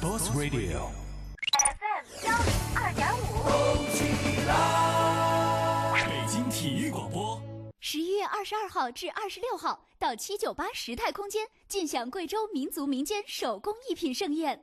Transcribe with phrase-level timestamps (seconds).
[0.00, 3.20] Sports Radio，FM 幺零二点五。
[3.42, 4.04] 动起
[4.46, 6.06] 来。
[6.06, 7.42] 北京体育广播。
[7.80, 14.62] 十一月二十二号至二十六号，到七九八时态空间尽享贵州民族民间手工艺品盛宴。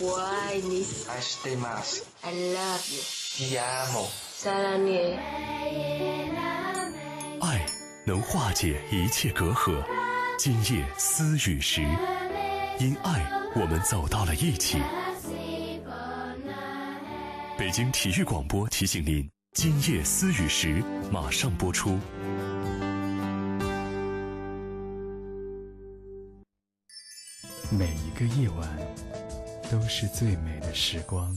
[0.00, 4.06] 我爱你 I stay mas.，I love you，Ti amo.
[4.36, 5.18] 萨拉涅。
[7.40, 7.66] 爱
[8.06, 9.84] 能化解一切隔阂。
[10.38, 11.82] 今夜思雨时，
[12.78, 14.78] 因爱我们走到了一起。
[17.56, 21.96] 北京体育广播提醒您：今夜思雨时马上播出。
[27.70, 28.68] 每一个夜晚
[29.70, 31.32] 都是最美的时光。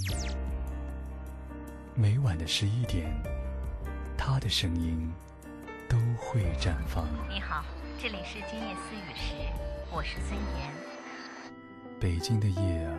[1.94, 3.06] 每晚的十一点，
[4.17, 5.08] 他的声音
[5.88, 7.08] 都会绽放。
[7.30, 7.63] 你好，
[8.02, 9.34] 这里是今夜思雨时，
[9.91, 10.86] 我是孙岩。
[12.00, 12.94] 北京的夜啊，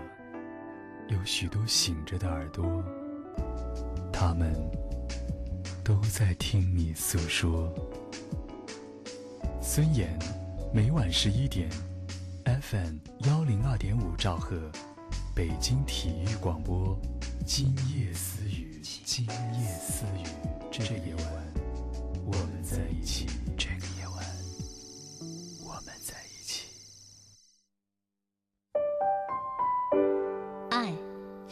[1.09, 2.85] 有许多醒着的耳朵，
[4.13, 4.53] 他们
[5.85, 7.73] 都在听你诉说。
[9.63, 10.19] 孙岩，
[10.75, 11.71] 每晚十一点
[12.45, 12.97] ，FM
[13.29, 14.69] 幺零二点五兆赫，
[15.33, 16.99] 北京体育广播，
[17.47, 20.27] 今夜私语，今夜私语，
[20.73, 21.28] 这夜晚，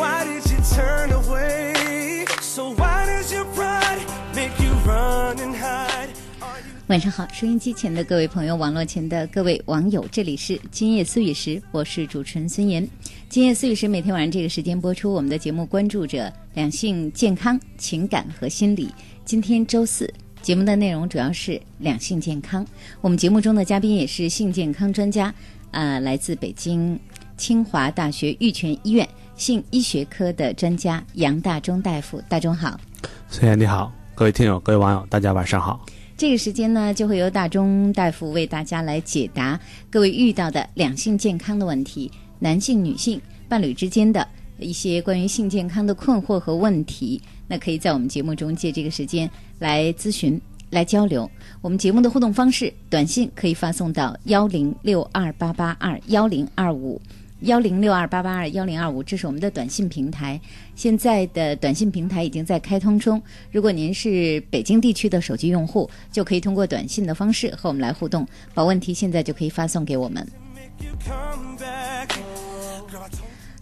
[0.00, 2.24] Why did you turn away?
[2.40, 4.00] So why does your pride
[4.34, 6.08] make you run and hide?
[6.40, 12.88] Are you 晚上好，收音机前的各位朋友，网络前的各位网友，这里是今夜思雨时，我是主持人孙岩。
[13.28, 18.88] 今夜思雨时每天晚上这个时间播出，我们的节目关注着两性健康、情感和心理。
[19.26, 20.10] 今天周四，
[20.40, 22.66] 节目的内容主要是两性健康。
[23.02, 25.34] 我们节目中的嘉宾也是性健康专家，
[25.72, 26.98] 呃，来自北京
[27.36, 29.06] 清华大学玉泉医院
[29.40, 32.22] 性医学科的专家杨大中大夫。
[32.28, 32.78] 大中好。
[33.26, 35.86] 孙岩你好，各位听友、各位网友，大家晚上好。
[36.14, 39.58] 这个时间呢，就会由大中大夫为大家来解答
[39.88, 44.28] 各位遇到的两性健康的问题，男性、女性伴侣之间的
[44.58, 47.18] 一些关于性健康的困惑和问题。
[47.48, 49.28] 那可以在我们节目中借这个时间
[49.58, 50.38] 来咨询、
[50.68, 51.28] 来交流。
[51.62, 57.00] 我们节目的互动方式，短信可以发送到幺零六二八八二幺零二五。
[57.42, 60.38] 幺零六二八八二幺零二五，这是我们的短信平台。
[60.74, 63.20] 现在的短信平台已经在开通中。
[63.50, 68.26] 如果您是北京地区的手机用户，就可以通过短信的方式和我们来互动。
[68.52, 70.26] 把问题现在就可以发送给我们。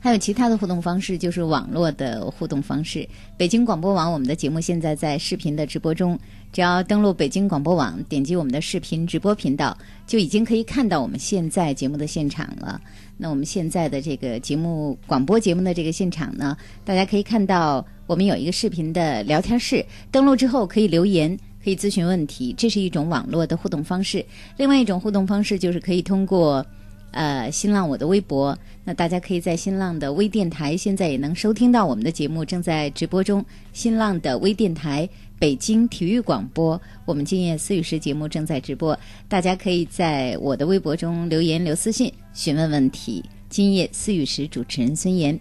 [0.00, 3.06] 还有其他的互动方式，就是网络的互动方式。
[3.36, 6.18] 北京广播网，我们的节目现在在视频的直播中，
[6.52, 9.76] 只要登录北京广播网，点击我们的视频直播频道，
[10.06, 12.80] 就已经可以看到我们现在节目的现场了。
[13.18, 21.38] 那我们现在的这个节目广播节目的这个现场呢，大家可以看到我们有一个视频的聊天室，登录之后可以留言。
[21.60, 24.24] 可以咨询问题，这是一种网络的互动方式。
[24.56, 26.64] 另外一种互动方式就是可以通过，
[27.10, 28.56] 呃，新浪我的微博。
[28.84, 33.44] 那大家可以在新浪的微电台，现在也能收听到我们的节目，正在直播中。
[33.72, 35.06] 新浪的微电台
[35.38, 38.98] 北京体育广播，我们今夜思雨时节目正在直播。
[39.28, 43.24] 大家可以在我的微博中留言、留私信，询问问题。
[43.48, 45.38] 今夜思雨时主持人孙岩。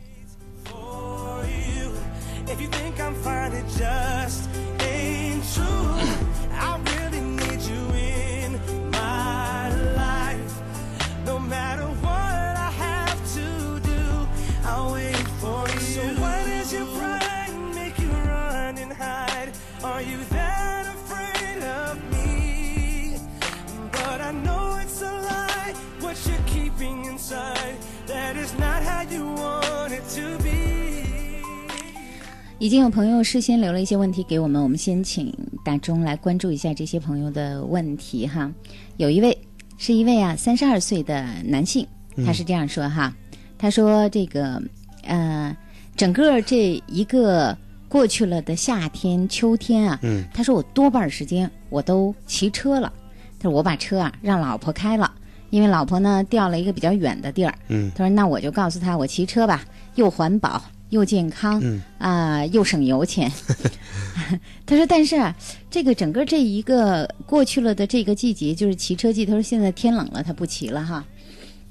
[32.59, 35.31] 已经有朋友事先留了一些问题给我们，我们先请
[35.63, 38.51] 大钟来关注一下这些朋友的问题哈。
[38.97, 39.37] 有一位
[39.77, 41.85] 是一位啊三十二岁的男性，
[42.25, 43.13] 他是这样说哈，
[43.59, 44.59] 他说这个
[45.03, 45.55] 呃，
[45.95, 47.55] 整个这一个
[47.87, 50.25] 过去了的夏天、秋天啊，嗯。
[50.33, 52.91] 他说我多半时间我都骑车了，
[53.37, 55.13] 他说我把车啊让老婆开了，
[55.51, 57.91] 因为老婆呢调了一个比较远的地儿，嗯。
[57.95, 59.63] 他说那我就告诉他我骑车吧，
[59.93, 63.31] 又环保又健康，嗯啊、又省油钱。
[64.65, 65.35] 他说：“但是啊，
[65.69, 69.25] 这个整个这一个过去了的这个季节，就是骑车季。
[69.25, 71.05] 他说现在天冷了，他不骑了哈。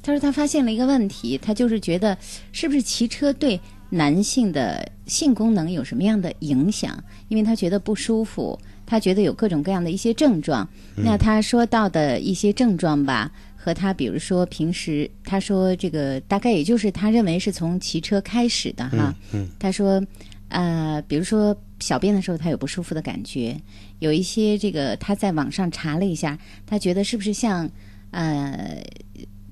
[0.03, 2.17] 他说他发现了一个问题，他就是觉得
[2.53, 3.61] 是不是骑车对
[3.91, 7.03] 男性的性功能有什么样的影响？
[7.29, 10.67] 因为他觉得不舒服，他觉得有各种各样的一些症状。
[10.95, 13.31] 那他说到的一些症状吧，
[13.67, 19.13] 和他比如说平时他说这个大概也就是他认为是从骑车开始的哈。
[19.33, 20.01] 嗯他说，
[20.51, 23.61] 呃，比如说小便的时候他有不舒服的感觉，
[23.99, 27.69] 有一些这个他在网上查了一下，他觉得是不是像
[28.13, 28.81] 呃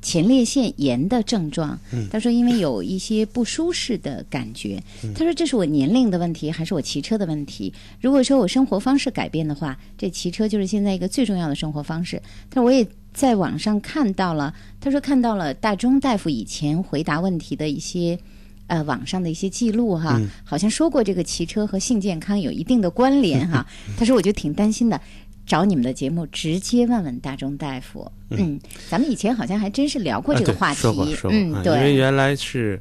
[0.04, 1.76] 前列腺炎的症状？
[2.10, 4.80] 他说因为有一些不舒适的感觉，
[5.16, 7.72] 他说这是我年龄的问题还是我骑车的问题？
[8.00, 12.22] 如果说我生活方式改变的话，这骑车就是现在一个最重要的生活方式。
[12.50, 12.86] 他说我也。
[13.14, 18.18] 在网上看到了，他说看到了大钟大夫以前回答问题的一些
[18.66, 23.64] 呃网上的一些记录哈，好像说过这个骑车和性健康有一定的关联哈。
[23.96, 25.00] 他说我就挺担心的，
[25.46, 28.11] 找你们的节目直接问问大钟大夫。
[28.31, 28.58] 嗯，
[28.88, 32.81] 咱们以前好像还真是聊过这个话题，说过说过，嗯，对因为，原来是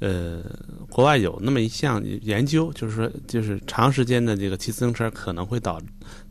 [0.00, 0.42] 呃，
[0.90, 5.80] 国外有那么一项研究，就是说，就是长时间的这个骑自行车可能会导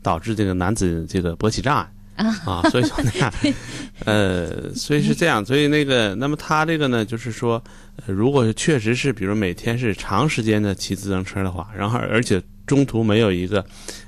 [0.02, 1.90] 导致这个男子这个勃起障碍。
[2.14, 3.10] 啊啊，所以说呢，
[4.04, 7.62] 呃，所以是这样，所以那个，那么他这个呢，就是说，
[8.06, 13.64] 呃如果确实是，比如每天是长时间的骑自行车的话，然后而且中途没有一个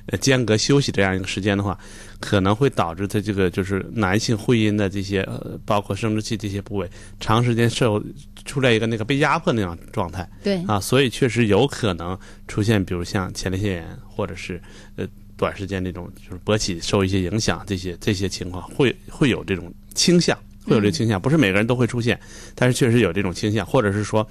[0.06, 1.78] 呃间隔休息这样一个时间的话，
[2.20, 6.88] 可能会导致他这个就是男性会阴的这些呃，包括生殖器这些部位，
[7.20, 8.02] 长时间受
[8.44, 10.28] 出来一个那个被压迫那样状态。
[10.42, 14.60] 对，啊，所以确实有可能出现，比如像前列腺炎，或者是
[14.96, 15.06] 呃
[15.36, 22.18] 短时间那种就是勃起受一些影响，这些这些情况会会有这种倾向，会有这个倾向，不是每个人都会出现，
[22.54, 24.26] 但是确实有这种倾向，或者是说，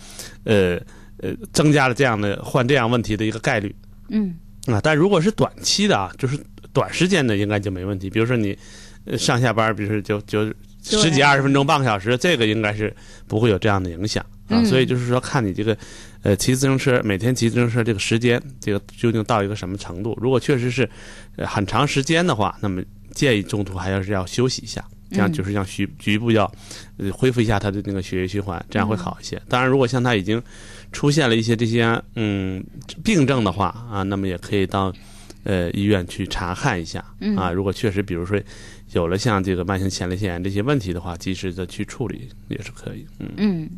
[0.46, 0.80] 呃
[1.18, 3.74] 呃，增加了这样的患这样问题的一个概率
[4.14, 4.34] 嗯
[4.68, 4.80] 啊。
[4.82, 6.40] 但如果是短期的啊，就是
[6.72, 8.10] 短时间的，应该就没问题。
[8.10, 8.58] 比如说你
[9.06, 10.46] 呃上下班，比如说就就
[10.84, 12.96] 十几二十分钟、半个小时，这个应该是
[13.28, 14.62] 不会有这样的影响啊。
[14.62, 15.78] 嗯所以就是说，看你这个
[16.22, 20.18] 呃骑自行车每天骑自行车这个时间，这个究竟到一个什么程度？
[20.22, 20.90] 如果确实是
[21.36, 26.52] 呃很长时间的话，那么建议中途还要是要休息一下，这样嗯就是让局局部要
[26.98, 29.42] 呃恢复一下他的那个血液循环，这样会好一些。
[29.48, 30.42] 当然，如果像他已经
[30.94, 32.64] 出现了一些这些嗯
[33.04, 34.94] 病症的话啊，那么也可以到
[35.44, 37.52] 呃医院去查看一下嗯啊。
[37.52, 38.40] 如果确实比如说
[38.94, 43.06] 有了像这个慢性前列腺炎这些问题的话，及时的去处理也是可以。
[43.20, 43.70] 嗯，嗯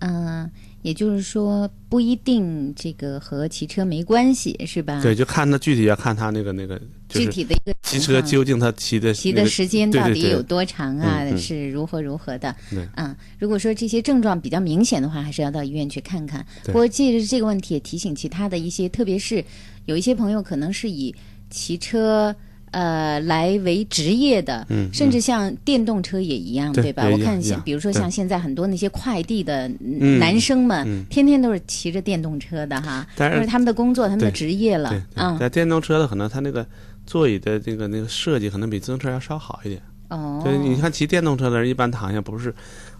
[0.00, 0.26] 嗯、
[0.88, 5.02] 也就是说不一定这个和骑车没关系，是吧？
[5.02, 6.80] 对，就看他具体要看他那个那个
[7.10, 11.22] 就是具体的一个骑车究竟他骑的骑那个的时间到底有多长啊？
[11.36, 12.56] 是如何如何的？
[12.70, 16.42] 对嗯，如果说这些症状比较明显的话，还是要到医院去看看。
[16.64, 19.44] 不过借着这个问题，也提醒其他的一些，特别是
[19.84, 21.14] 有一些朋友可能是以
[21.50, 22.34] 骑车
[22.70, 27.08] 呃来为职业的，嗯甚至像电动车也一样，对吧？
[27.08, 30.18] 我看像比如说像现在很多那些快递的嗯。
[30.18, 31.04] 男生们，嗯。
[31.10, 36.66] 天天都是骑着电动车的哈，但是他们的工作，他们的职业了嗯，在电动车的可能它那个
[37.06, 39.80] 座椅的这个那个设计可能比自行车要稍好一点。
[40.08, 42.54] 哦，就是你看骑电动车的人一般躺下不是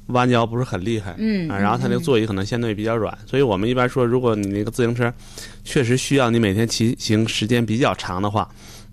[0.08, 5.12] 弯腰不是很厉害，嗯啊，然后它那个座椅可能相对比较软，所以我们一般说，如果你那个自行车
[5.64, 8.48] 确实需要你每天骑行时间比较长的话，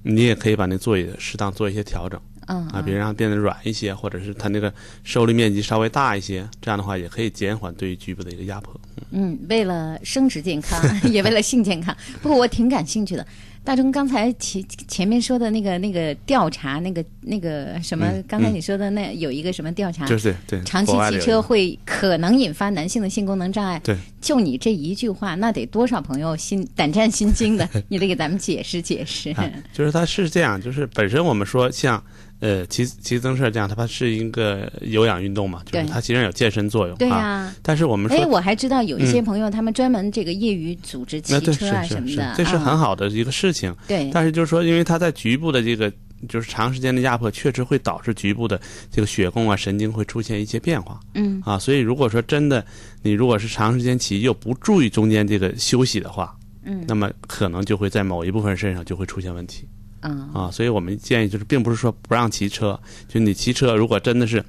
[0.06, 2.20] 你也可以把那座椅适当做一些调整。
[2.48, 4.72] 嗯啊，比如让它变得软一些，或者是它那个
[5.04, 8.80] 受力面积稍微大一些，这样的话也可以减缓对于局部的一个压迫。
[9.10, 10.80] 嗯，为了生殖健康，
[11.12, 11.96] 也为了性健康。
[12.22, 13.26] 不过我挺感兴趣的。
[13.66, 23.82] 大钟刚才前前面说的那个那个调查，那个那个什么，嗯刚才你说的那有一个什么调查，就是对长期骑车会可能引发男性的性功能障碍。
[23.84, 27.68] 对，就你这一句话，那得多少朋友心胆战心惊的？
[27.90, 29.32] 你得给咱们解释解释。
[29.32, 32.02] 啊，就是它是这样，就是本身我们说像
[32.40, 36.98] 呃骑骑自行车这样，它是一个有氧运动嘛，就是它其实有健身作用。
[36.98, 43.74] 对呀、啊，但是我们说，哎，我还知道有一些嗯朋友，他们专门这个业余组织骑车啊是是是什么的，，这是很啊好的一个事情。
[43.88, 45.92] 对但是就是说，因为它在局部的这个
[46.28, 48.60] 就是长时间的压迫，确实会导致局部的
[48.92, 51.00] 这个血供啊、神经会出现一些变化。
[51.14, 52.66] 嗯啊，所以如果说真的
[53.02, 59.68] 你如果是长时间骑又不注意中间这个休息的话，嗯那么可能就会在某一部分身上就会出现问题。
[60.06, 64.44] 啊啊，所以我们建议就是，并不是说不让骑车，就你骑车如果真的是，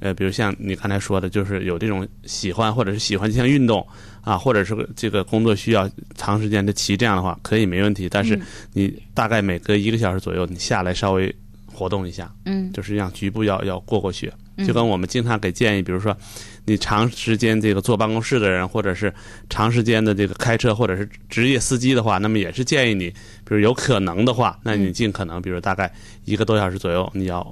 [0.00, 3.86] 呃，比如像你刚才说的，就是有这种喜欢或者是喜欢这项运动
[4.22, 8.08] 啊，或者是这个工作需要长时间的骑，这样的话可以没问题。
[8.08, 8.42] 但是嗯
[8.72, 11.34] 你大概每隔一个小时左右，你下来稍微
[11.66, 14.32] 活动一下，嗯就是让局部要要过过血。
[14.56, 16.14] 嗯就跟我们经常给建议，比如说
[16.64, 19.12] 你长时间这个坐办公室的人，或者是
[19.50, 23.10] 长时间的这个开车或者是职业司机的话，那么也是建议你，
[23.44, 25.92] 比如有可能的话，那你尽可能，比如大概
[26.24, 27.44] 一个多小时左右，你要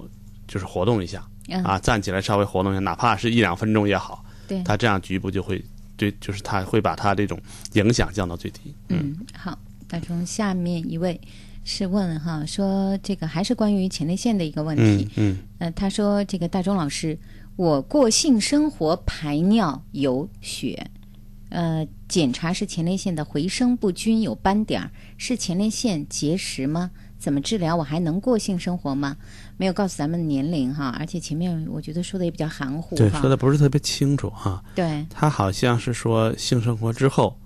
[0.46, 1.62] 就是活动一下嗯。
[1.64, 4.62] 啊，站起来稍微活动一下，哪怕是一两分钟也好，对。
[4.62, 5.62] 它这样局部就会
[5.96, 7.38] 对，就是他会把他这种
[7.72, 8.74] 影响降到最低。
[8.88, 9.58] 嗯，好，
[9.90, 11.20] 那从，下面一位
[11.64, 15.08] 是问哈，说这个还是关于前列腺的一个问题。
[15.16, 15.38] 嗯嗯。
[15.58, 17.18] 呃，他说这个大钟老师，
[17.60, 20.90] 我过性生活排尿有血，
[21.50, 26.90] 呃，检查是前列腺的回声不均有斑点儿，是前列腺结石吗？
[27.18, 27.76] 怎么治疗？
[27.76, 29.14] 我还能过性生活吗？
[29.58, 33.20] 没有告诉咱们年龄哈，而且前面我觉得说的也比较含糊对，哈。
[33.20, 34.64] 说的不是特别清楚哈。
[34.74, 37.36] 对，他好像是说性生活之后，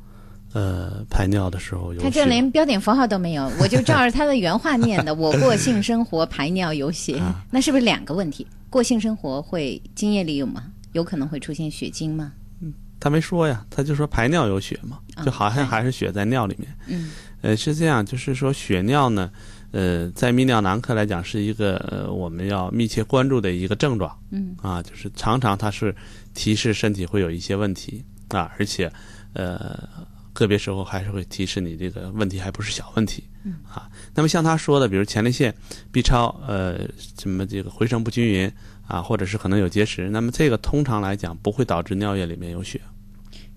[0.54, 5.14] 呃，排尿的时候有他这连标点符号都没有，我就照着他的原话念的。
[5.14, 8.46] 我过性生活排尿有血，啊 那是不是两个问题？
[8.70, 10.64] 过性生活会精液里有吗？
[10.92, 12.32] 有可能会出现血精吗？
[12.62, 16.72] 嗯他没说呀，他就说排尿有血嘛，啊就好像还是血在尿里面。
[16.86, 17.10] 嗯
[17.42, 19.30] 呃，是这样，就是说血尿呢，
[19.72, 25.94] 呃，在泌尿男科来讲是一个呃我们要密切关注的一个症状嗯啊，就是常常它是
[26.32, 28.90] 提示身体会有一些问题啊，而且
[29.34, 29.86] 呃
[30.34, 33.88] 个别时候还是会提示你这个问题还不是小问题嗯啊。
[34.14, 35.54] 那么像他说的，比如前列腺
[35.90, 36.80] B 超呃
[37.18, 38.52] 什么这个回声不均匀
[38.86, 42.78] 啊，或者是可能有结石，那么这个通常来讲不会导致尿液里面有血。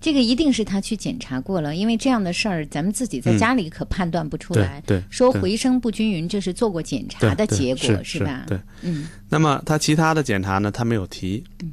[0.00, 4.78] 这个一定是他去检查过了，因为这样的事儿咱们自己在家里可判断不出来。
[4.78, 8.44] 嗯对说回声不均匀，这是做过检查的结果是吧？
[8.46, 11.72] 对，嗯那么他其他的检查呢，他没有提，嗯，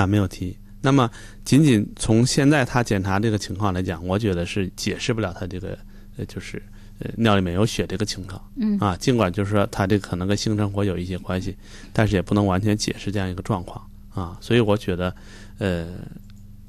[0.00, 0.56] 啊，没有提。
[0.80, 1.10] 那么
[1.44, 5.78] 仅仅从现在他检查这个情况来讲，我觉得是解释不了他这个
[6.16, 6.62] 呃，就是
[7.00, 8.78] 呃尿里面有血这个情况，嗯。
[8.78, 11.56] 啊，尽管就是说他这可能跟性生活有一些关系，
[11.92, 13.84] 但是也不能完全解释这样一个状况。
[14.08, 14.38] 啊。
[14.40, 15.14] 所以我觉得，
[15.58, 15.88] 呃，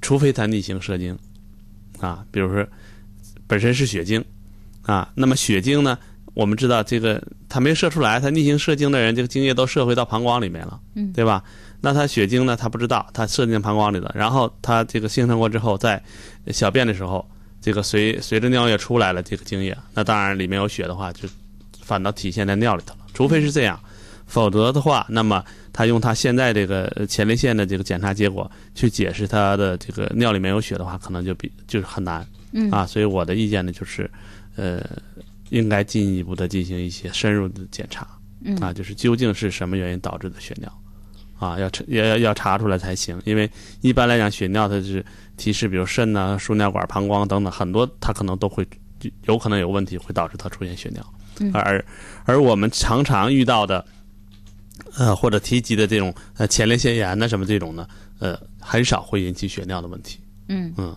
[0.01, 1.17] 除非他逆行射精，
[1.99, 2.67] 啊，比如说
[3.47, 4.23] 本身是血精，
[4.83, 5.97] 啊，那么血精呢，
[6.33, 11.11] 我们知道这个他没射出来，他逆行射精的人，这个精液都射回到膀胱里面了，嗯。
[11.13, 11.43] 对吧？
[11.81, 16.01] 那他血精呢，他不知道，他射进膀胱里了，然后他这个形成过之后，在
[16.47, 17.27] 小便的时候，
[17.59, 21.27] 这个随随着尿液出来了，这个精液，那当然里面有血的话，就
[21.81, 23.79] 反倒体现在尿里头了，除非是这样。
[24.27, 32.25] 否则的话，那么他用他现在这个呃前列腺的这个检查结果去解释他的这个尿里面有血的话，可能就比就是很难。
[32.53, 34.09] 嗯啊，所以我的意见呢就是，
[34.55, 34.81] 呃，
[35.49, 38.07] 应该进一步的进行一些深入的检查。
[38.45, 40.71] 嗯啊，就是究竟是什么原因导致的血尿，
[41.41, 43.19] 啊，要查要要要查出来才行。
[43.25, 43.49] 因为
[43.81, 45.03] 一般来讲，血尿它是
[45.37, 48.65] 提示，比如肾呐、输尿管、膀胱等等，很多它可能都会
[49.25, 51.03] 有可能有问题，会导致它出现血尿。
[51.39, 51.83] 嗯而
[52.25, 53.83] 而我们常常遇到的，
[54.95, 57.87] 呃，或者提及的这种呃前列腺炎呐什么这种呢，
[58.19, 60.19] 呃，很少会引起血尿的问题。
[60.47, 60.95] 嗯嗯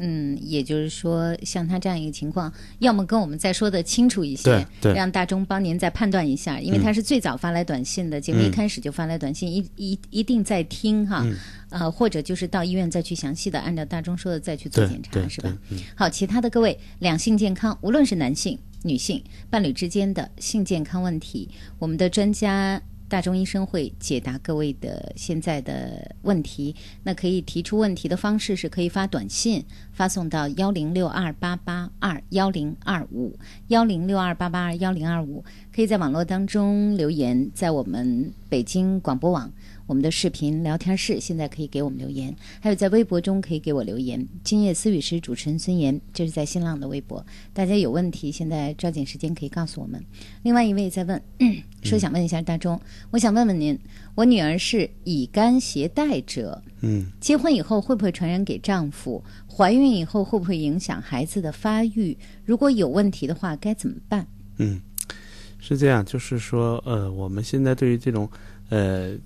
[0.00, 11.36] 嗯，也就是说，像他这样一个情况，要么跟我们再说的清楚一些对，对让大钟帮您再判断一下，因为嗯他是最早发来短信的，节目一嗯开始就发来短信，一一一定在听哈，嗯
[11.70, 15.56] 呃，或者就是到医院再去详细的按照大钟说的再去做检查，是吧？
[15.70, 26.74] 嗯好，其他的各位两性健康，无论是男性、女性伴侣之间的性健康问题，我们的专家大钟医生会解答各位的现在的问题。
[27.02, 33.36] 那可以提出问题的方式是可以发短信发送到幺零六二八八二幺零二五
[33.66, 39.52] 幺零六二八八二幺零二五，可以在网络当中留言，在我们北京广播网。
[39.90, 44.24] 我们的视频聊天室现在可以给我们留言，还有在微博中可以给我留言。
[44.44, 47.26] 今夜思雨时主持人孙岩，这是在新浪的微博。
[47.52, 50.00] 大家有问题，现在抓紧时间可以告诉我们。
[50.44, 51.20] 另外一位在问，
[51.82, 52.80] 说想问一下大钟，
[53.10, 53.76] 我想问问您，
[54.14, 59.20] 我女儿是乙肝携带者，嗯，结婚以后会不会传染给丈夫？
[59.48, 62.16] 怀孕以后会不会影响孩子的发育？
[62.44, 64.24] 如果有问题的话，该怎么办？
[64.58, 64.80] 嗯，
[65.58, 68.30] 是这样，就是说，呃，我们现在对于这种
[68.68, 69.16] 呃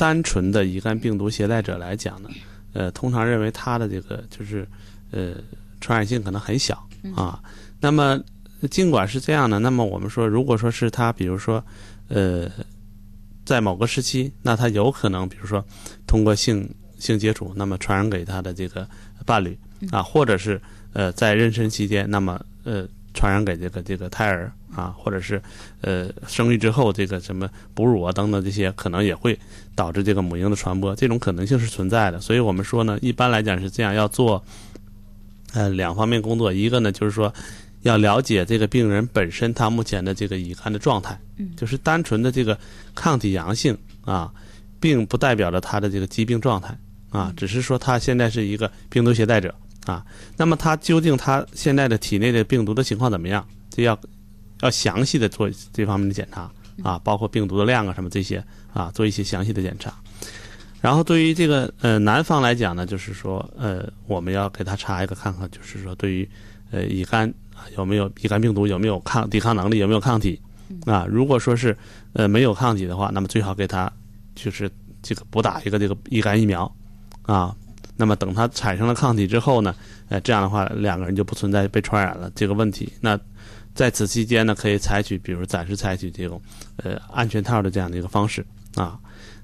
[0.00, 2.30] 单纯的乙肝病毒携带者来讲呢，
[2.72, 4.66] 呃，通常认为他的这个就是
[5.10, 5.34] 呃
[5.78, 6.82] 传染性可能很小
[7.14, 7.38] 啊。
[7.78, 8.18] 那么
[8.70, 11.62] 尽管是这样呢，那么我们说，如果说是他，比如说
[12.08, 12.50] 呃
[13.44, 15.62] 在某个时期，那他有可能，比如说
[16.06, 16.66] 通过性
[16.98, 18.88] 性接触，那么传染给他的这个
[19.26, 19.54] 伴侣
[19.90, 20.58] 啊，或者是
[20.94, 25.40] 呃在妊娠期间，那么呃传染给这个这个胎儿啊，或者是
[25.80, 29.38] 呃生育之后这个什么哺乳啊等等这些，可能也会
[29.74, 32.20] 导致这个母婴的传播，这种可能性是存在的。
[32.20, 34.42] 所以我们说呢，一般来讲是这样，要做
[35.52, 37.32] 呃两方面工作，一个呢就是说
[37.82, 42.56] 要了解这个病人本身他目前的这个乙肝的状态，嗯就是单纯的这个
[42.94, 44.32] 抗体阳性啊，
[44.78, 46.78] 并不代表着他的这个疾病状态
[47.10, 49.52] 啊，只是说他现在是一个病毒携带者
[49.86, 50.06] 啊。
[50.36, 53.44] 那么他究竟他现在的体内的病毒的情况怎么样？
[53.70, 53.98] 这要
[54.62, 56.50] 要详细的做这方面的检查
[56.82, 59.92] 啊，包括病毒的量啊什么这些啊，做一些详细的检查。
[60.80, 66.28] 然后对于这个呃男方来讲呢，就是说呃我们要给他查一个看看，就是说对于
[66.70, 70.40] 呃乙肝啊有没有乙肝病毒有没有抗抵抗能力有没有抗体
[70.86, 71.06] 啊？
[71.06, 71.76] 如果说是
[72.14, 73.92] 呃没有抗体的话，那么最好给他
[74.34, 74.70] 就是
[75.02, 76.70] 这个补打一个这个乙肝疫苗
[77.22, 77.54] 啊。
[77.96, 79.74] 那么等他产生了抗体之后呢，
[80.08, 82.90] 呃这样的话两个人就不存在被传染了这个问题。
[83.02, 83.20] 那
[83.74, 86.40] 在此期间呢，可以采取比如暂时采取这种
[86.76, 88.98] 呃安全套的这样的一个方式啊。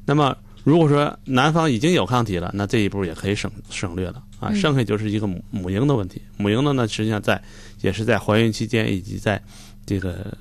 [0.04, 6.20] 那么如果说男方已经有抗体了，那这一步也可以省省略了啊，嗯剩下就是一个母母婴的问题。
[6.36, 7.40] 母婴的呢，实际上在
[7.82, 9.40] 也是在怀孕期间以及在
[9.84, 10.36] 这个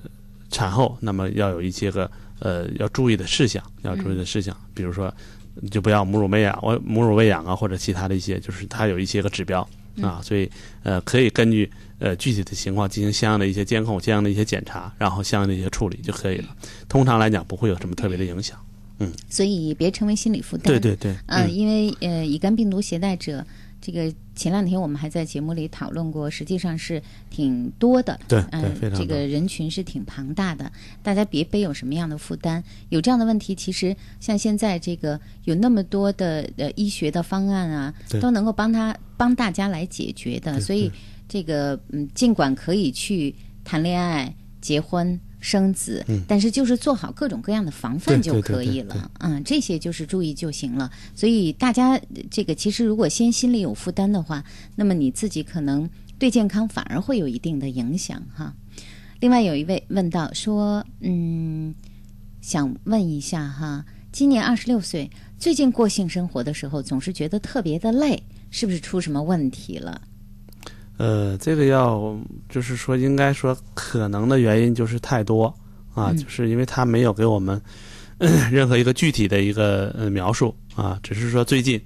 [0.50, 5.14] 产后，那么要有一些个呃要注意的事项，要注意的事项，比如说
[5.70, 9.68] 就不要母乳喂养，我母乳喂养啊，或者其他的一些，就是它有一些个指标
[10.02, 10.50] 啊，所以
[10.84, 16.56] 呃可以根据呃具体的情况进行相应的一些监控、相应的一些检查，然后相应的一些处理就可以了。
[16.88, 18.58] 通常来讲不会有什么特别的影响。
[19.00, 20.66] 嗯，所以别成为心理负担。
[20.66, 23.46] 对对对嗯、嗯因为呃，乙肝病毒携带者，
[23.82, 28.18] 这个前两天我们还在节目里讨论过，实际上是挺多的。
[28.26, 30.72] 对嗯、这个人群是挺庞大的，
[31.04, 32.64] 大家别背有什么样的负担。
[32.88, 40.62] 有这样的问题，其实像现在这个有那么多的呃医学的方案啊，都能够帮他帮大家来解决的。
[40.62, 40.90] 所以
[41.28, 45.20] 这个嗯，尽管可以去谈恋爱、结婚。
[45.42, 49.12] 生子，嗯但是就是做好各种各样的防范就可以了。
[49.20, 50.90] 嗯，这些就是注意就行了。
[51.14, 54.44] 所以大家呃这个其实如果先心里有负担的话，
[54.76, 58.56] 那么你自己可能对健康反而会有一定的影响哈。
[59.20, 61.76] 另外有一位问到说，嗯，
[62.42, 70.02] 想问一下哈，今年二十六岁，最近过性生活的时候总是觉得特别的累，是不是出什么问题了？
[70.98, 72.18] 呃，这个要
[72.50, 75.46] 就是说，应该说可能的原因就是太多
[75.94, 77.62] 啊，嗯就是因为他没有给我们、
[78.18, 81.80] 呃任何一个具体的一个呃描述啊，只是说最近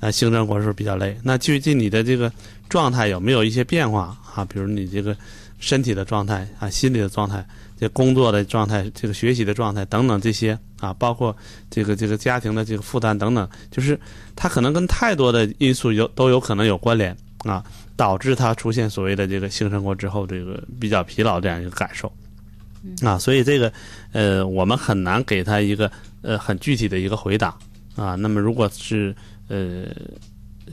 [0.00, 1.16] 呃性生活的时候比较累。
[1.22, 2.30] 那最近你的这个
[2.68, 4.44] 状态有没有一些变化啊？
[4.44, 5.16] 比如你这个
[5.58, 7.42] 身体的状态啊、心理的状态、
[7.78, 11.34] 这工作的状态、这个学习的状态等等这些啊，包括
[11.70, 13.98] 这个这个家庭的这个负担等等，就是
[14.36, 17.64] 它可能跟太多的因素有都有可能有关联啊。
[18.00, 22.10] 导致他出现所谓的这个性生活之后这个比较疲劳这样一个感受，
[23.02, 23.70] 啊，所以这个
[24.12, 27.54] 呃我们很难给他一个呃很具体的一个回答
[27.96, 28.14] 啊。
[28.14, 29.14] 那么如果是
[29.48, 29.84] 呃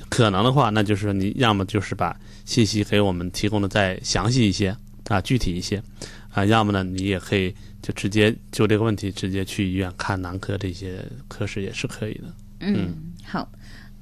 [0.08, 4.74] 可能的话，那就是你要么就是把信息给我们提供的再详细一些
[5.10, 5.84] 啊，具体一些
[6.32, 12.34] 啊，要么呢你也可以就直接就这个问题直接去医院看男科这些科室也是可以的。
[12.62, 13.52] 嗯，好，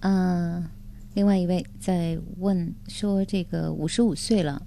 [0.02, 0.64] 嗯、
[1.16, 4.62] 另外一位在问说，这个五十五岁了，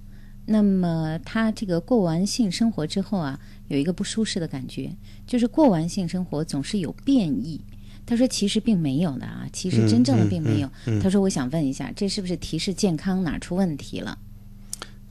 [0.47, 4.91] 那么他这个过完性生活之后啊，有一个不舒适的感觉，
[5.27, 7.61] 就是过完性生活总是有变异。
[8.07, 10.67] 他说其实并没有的啊，其实真正的并没有。
[10.87, 14.19] 嗯嗯嗯他说我想问一下，这是不是提示健康哪儿出问题了？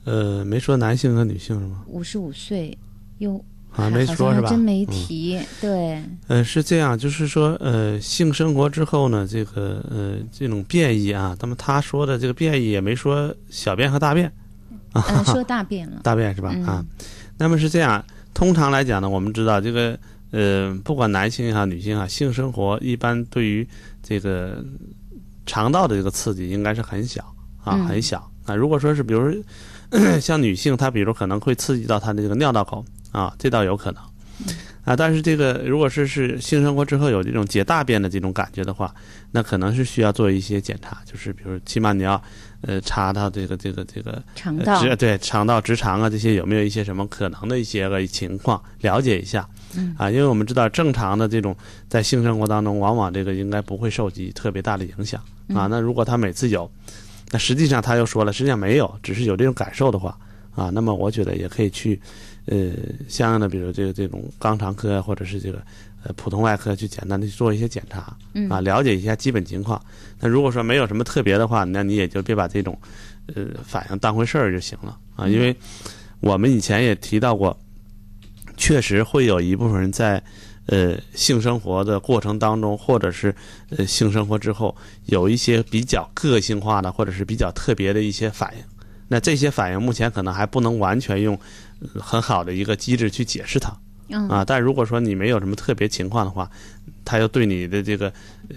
[0.04, 1.84] 呃，没说男性和女性是吗？
[1.86, 2.76] 五十五岁
[3.18, 3.44] 又
[3.78, 5.40] 啊没说是吧真没嗯提。
[5.60, 14.26] 对，呃，是这样，就是说，呃，性生活之后呢，这个呃这种变异啊，那么他说的这个变异也没说小便和大便，
[14.92, 16.00] 啊，嗯， 说大便了。
[16.02, 16.50] 大便是吧？
[16.54, 16.84] 嗯啊，
[17.38, 19.96] 那么是这样，通常来讲呢，我们知道这个
[20.32, 23.66] 呃，不管男性也好，女性也好，性生活一般对于
[24.02, 24.64] 这个
[25.46, 27.22] 肠道的这个刺激应该是很小
[27.62, 28.28] 啊，嗯很小。
[28.44, 29.40] 啊，如果说是比如说
[30.20, 34.02] 像女性，她比如可能会刺激到她的这个尿道口啊，这倒有可能。
[34.84, 38.94] 啊，但是这个如果是是性生活之后有这种解大便的这种感觉的话，
[39.32, 42.22] 那可能是需要做一些检查，就是比如起码你要
[42.62, 49.46] 呃查到这个这个这个呃肠道直对肠道、直肠啊这些有没有一些什么可能的一些个情况，了解一下。
[49.76, 51.54] 嗯啊，因为我们知道正常的这种
[51.88, 55.66] 在性生活当中，往往这个应该不会受及特别大的影响啊。
[55.66, 56.70] 嗯那如果他每次有，
[57.30, 60.16] 那实际上他又说了，实际上没有，只是有这种感受的话
[60.54, 62.00] 啊，那么我觉得也可以去
[62.48, 62.72] 呃
[63.08, 65.62] 相应的，比如这个这种肛肠科啊或者是这个
[66.02, 69.80] 呃普通外科去简单的去做一些检查嗯啊，了解一下基本情况。
[70.20, 72.78] 那如果说没有什么特别的话，那你也就别把这种
[73.34, 75.54] 呃反应当回事儿就行了啊，因为
[76.20, 77.56] 我们以前也提到过，
[78.56, 80.22] 确实会有一部分人在
[80.66, 83.34] 呃性生活的过程当中，或者是
[83.70, 84.74] 呃性生活之后，
[85.06, 88.64] 有一些比较个性化的或者是比较特别的一些反应。
[89.10, 91.42] 那这些反应目前可能还不能完全用呃
[91.94, 93.76] 很好的一个机制去解释它。
[94.08, 94.28] 嗯。
[94.28, 96.50] 啊，但如果说你没有什么特别情况的话，
[97.04, 98.12] 它又对你的这个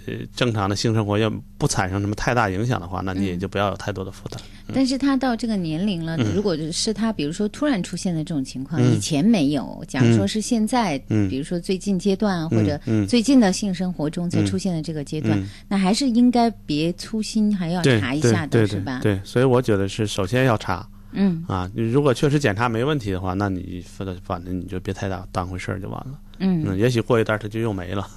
[0.06, 4.40] 呃正常的性生活要不产生什么太大影响的话，那你也就不要有太多的负担。
[4.74, 6.34] 但是他到这个年龄了，嗯。
[6.34, 8.94] 如果是他，比如说突然出现的这种情况，嗯。
[8.94, 11.28] 以前没有，假如说是现在，嗯。
[11.28, 14.46] 比如说最近阶段或者嗯最近的性生活中才嗯。
[14.46, 15.46] 出现的这个阶段，嗯。
[15.68, 19.00] 那还是应该别粗心，还要查一下的，对对是吧？
[19.02, 20.88] 对，所以我觉得是首先要查。
[21.12, 26.18] 嗯啊，你如果确实检查没问题的话，那你反正反正你就别太大当回事儿就完了。
[26.38, 28.08] 嗯也许过一段它就又没了。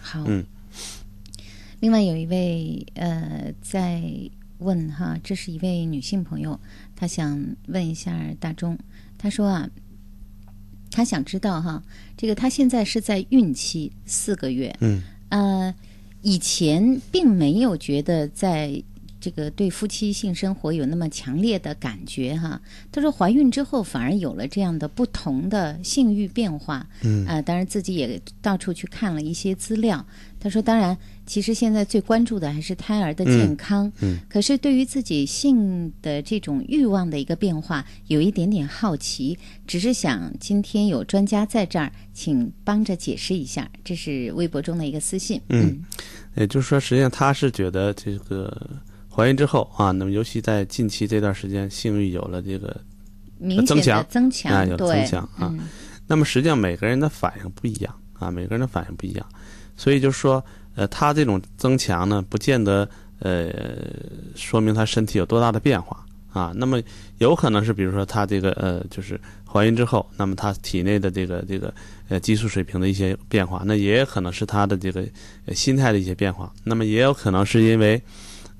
[0.00, 0.22] 好。
[0.26, 0.44] 嗯
[1.80, 4.02] 另外有一位呃在
[4.58, 6.60] 问哈，这是一位女性朋友，
[6.94, 8.78] 她想问一下大钟，
[9.18, 9.68] 她说啊，
[10.92, 11.82] 她想知道哈，
[12.16, 15.74] 这个她现在是在孕期四个月，嗯呃，
[16.20, 18.80] 以前并没有觉得在
[19.22, 22.60] 这个对夫妻性生活有那么强烈的感觉哈。
[22.90, 30.04] 她说怀孕之后反而有了这样的不同的性欲变化，嗯啊、当然自己也到处去看了一些资料。
[30.40, 43.70] 她说，当然，其实现在最关注的还是胎儿的健康，嗯可是对于自己性的这种欲望的一个变化，有一点点好奇，只是想今天有专家在这儿，请帮着解释一下。
[43.84, 45.40] 这是微博中的一个私信。
[45.50, 45.80] 嗯，
[46.34, 48.68] 也就是说，实际上他是觉得这个
[49.14, 52.80] 怀孕之后啊，那么尤其在近期这段时间，性欲有了这个
[53.38, 55.50] 明显的增强，增强啊，有增强啊。
[55.52, 55.60] 嗯
[56.04, 59.26] 那么实际上每个人的反应不一样啊，每个人的反应不一样，
[59.76, 60.44] 所以就是说，
[60.74, 62.86] 呃，他这种增强呢，不见得
[63.20, 63.50] 呃
[64.34, 66.52] 说明他身体有多大的变化啊。
[66.54, 66.82] 那么
[67.18, 71.72] 有可能是，比如说他这个呃，就是怀孕之后，那么他体内的这个这个
[72.08, 75.02] 呃激素水平的一些变化，那也有可能是他的这个
[75.46, 78.02] 呃心态的一些变化，那么也有可能是因为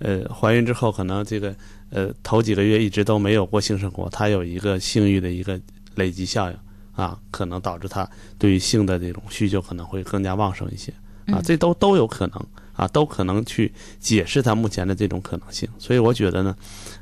[0.03, 1.55] 呃怀孕之后可能这个
[1.91, 5.59] 呃头几个月一直都没有过性生活，他有一个性欲的一个
[5.95, 6.57] 累积效应
[6.95, 10.93] 啊，可能导致他对于性的这种需求可能会更加旺盛一些
[11.27, 15.69] 啊，嗯这都都有可能啊，都可能去解释他目前的这种可能性。
[15.79, 16.57] 所以我觉得呢，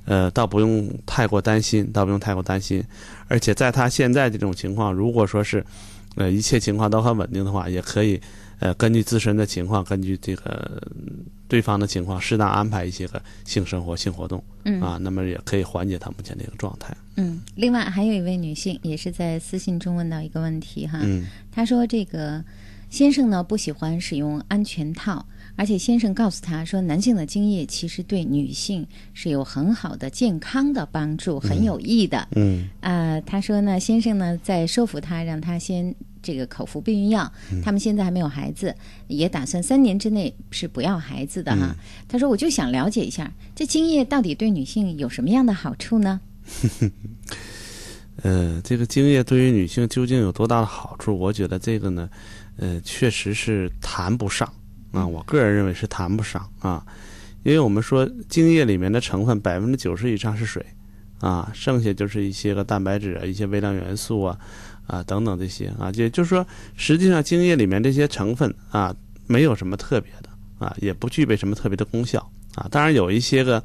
[0.04, 2.84] 呃，倒不用太过担心，倒不用太过担心。
[3.28, 5.64] 而且在他现在这种情况，如果说是
[6.16, 8.20] 呃一切情况都很稳定的话，也可以
[8.58, 16.96] 呃根据自身的情况，根据这个嗯对方的情况，适当安排一些个性生活、性活动嗯啊，那么也可以缓解他目前的一个状态。
[17.16, 22.42] 嗯，另外还有一位女性也是在私信中问到一个问题哈，嗯她说这个
[22.88, 32.28] 先生呢不喜欢使用安全套，而且先生告诉她说，男性的精液其实对女性是有很好的健康的帮助，很有益的。
[32.36, 37.30] 嗯啊、她说呢，先生呢在说服她，让她先这个口服避孕药。
[37.52, 38.74] 嗯他们现在还没有孩子，
[39.08, 41.74] 也打算三年之内是不要孩子的哈。
[42.08, 46.20] 他说，我就想了解一下，这精液到底对女性有什么样的好处呢？
[48.22, 51.16] 呃，这个精液对于女性究竟有多大的好处？
[51.18, 52.08] 我觉得这个呢，
[52.56, 54.46] 呃，确实是谈不上
[54.92, 55.06] 啊。
[55.06, 56.84] 我个人认为是谈不上啊，
[57.44, 60.62] 因为我们说精液里面的成分百分之九十以上是水，
[61.20, 64.38] 啊，剩下就是一些个蛋白质啊、一些微量元素啊、
[64.90, 68.94] 啊等等这些啊，也就是说，实际上精液里面这些成分啊，
[69.26, 70.28] 没有什么特别的
[70.66, 72.18] 啊，也不具备什么特别的功效
[72.54, 72.66] 啊。
[72.70, 73.62] 当然有一些个。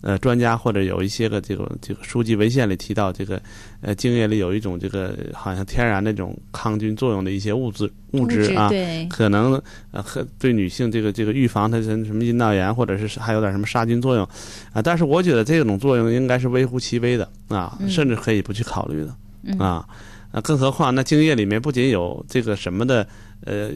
[0.00, 3.42] 呃，专家或者有一些个这个这个书籍文献里提到，这个
[3.80, 8.70] 呃精液里有一种这个好像天然那种抗菌作用的一些物质物质啊，
[9.10, 14.24] 可能呃和对女性这个这个预防它什什么阴道炎或者是还有点什么杀菌作用
[14.72, 19.84] 啊，但是我觉得这种作用应该是微乎其微的啊，甚至可以不去考虑的啊，
[20.30, 23.06] 啊，更何况那精液里面不仅有这个什么的
[23.44, 23.70] 呃。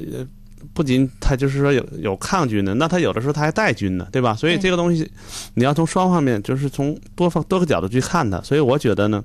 [0.75, 4.33] 不仅它就是说有有抗菌的，那它有的时候它还带菌呢，对吧？
[4.37, 5.11] 所以这个东西
[5.55, 8.41] 你要从双方面，就是从多方多个角度去看它。
[8.43, 9.25] 所以我觉得呢，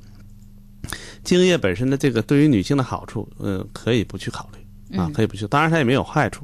[1.23, 5.45] 精液本身的这个对于女性的好处，嗯，可以不去考虑啊，可以不去。
[5.45, 6.43] 当然它也没有坏处。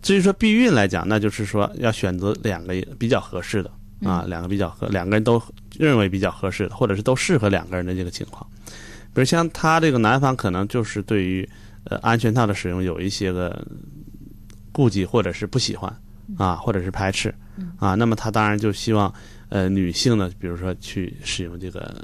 [0.00, 3.70] 至于说避孕来讲，那就是说要选择两个比较合适的
[4.08, 5.42] 啊，两个比较合，两个人都
[5.76, 8.46] 认为比较合适的，或者是都适合两个人的这个情况。
[9.14, 11.48] 比如像他这个男方可能就是对于
[11.84, 13.66] 呃安全套的使用有一些个。
[14.72, 15.92] 顾忌或者是不喜欢，
[16.38, 17.34] 啊，或者是排斥，
[17.76, 19.12] 啊，那么他当然就希望，
[19.48, 22.02] 呃，女性呢，比如说去使用这个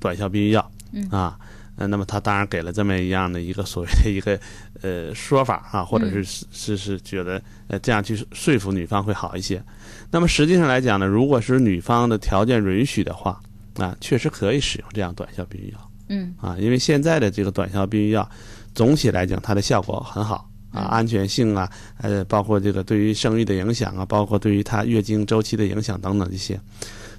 [0.00, 0.70] 短效避孕药，
[1.08, 1.38] 啊，
[1.76, 4.38] 那么他当然给了这么一样的一个所谓的 一个
[4.82, 9.62] 呃说法啊，或者是是是觉得呃这样去说服女方会好一些。
[10.10, 13.40] 那么实际上来讲呢，如果是女方的条件允许的话，
[13.76, 18.28] 啊，确实可以使用这样短效避孕药，嗯，啊，因为现在的这个短效避孕药
[18.74, 20.46] 总体来讲它的效果很好。
[20.72, 21.68] 啊，安全性啊，
[22.00, 26.60] 呃，包括这个对于生育的影响啊，包括对于它月经周期的影响等等这些，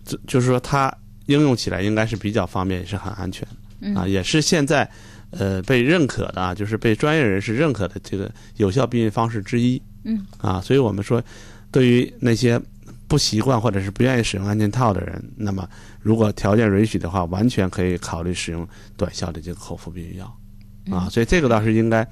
[0.05, 0.89] 就就是说它
[1.25, 3.45] 应用起来应该是比较方便，也是很安全
[3.93, 4.89] 啊，也是现在
[5.31, 9.81] 呃被认可的啊，就是被专业人士认可的这个有效避孕方式之一。
[10.05, 11.21] 嗯，啊，所以我们说，
[11.71, 12.57] 对于那些
[13.11, 15.67] 不习惯或者是不愿意使用安全套的人，那么
[15.99, 20.37] 如果条件允许的话，完全可以考虑使用短效的这个口服避孕药
[20.89, 22.07] 啊，所以这个倒是应该。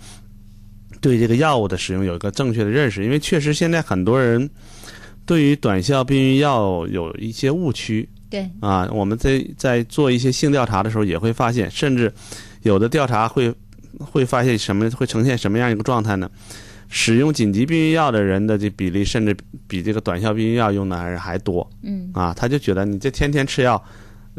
[1.02, 4.50] 对这个药物的使用有一个正确的认识，因为确实现在很多人
[5.26, 8.10] 对于短效避孕药有一些误区。
[8.30, 12.12] 对啊，我们在在做一些性调查的时候也会发现，甚至
[12.64, 13.54] 有的调查会
[13.98, 16.30] 会发现什么会呈现什么样一个状态呢？
[16.90, 19.36] 使用紧急避孕药的人的这比例，甚至
[19.68, 21.66] 比这个短效避孕药用的人还多。
[21.84, 22.10] 嗯。
[22.14, 23.82] 啊，他就觉得你这天天吃药，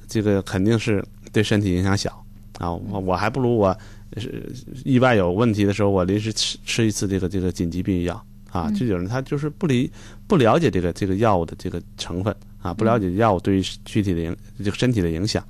[0.06, 2.10] 这个肯定是对身体影响小。
[2.58, 3.74] 啊，我我还不如我。
[4.16, 4.52] 是
[4.84, 8.26] 意外有问题的时候，我临时吃吃一次这个这个紧急避孕药。
[8.50, 9.88] 啊，就有人他就是不理
[10.26, 15.40] 不了解这个这个药物的这个成分啊，不了解药物对于具体的影这个身体的影响。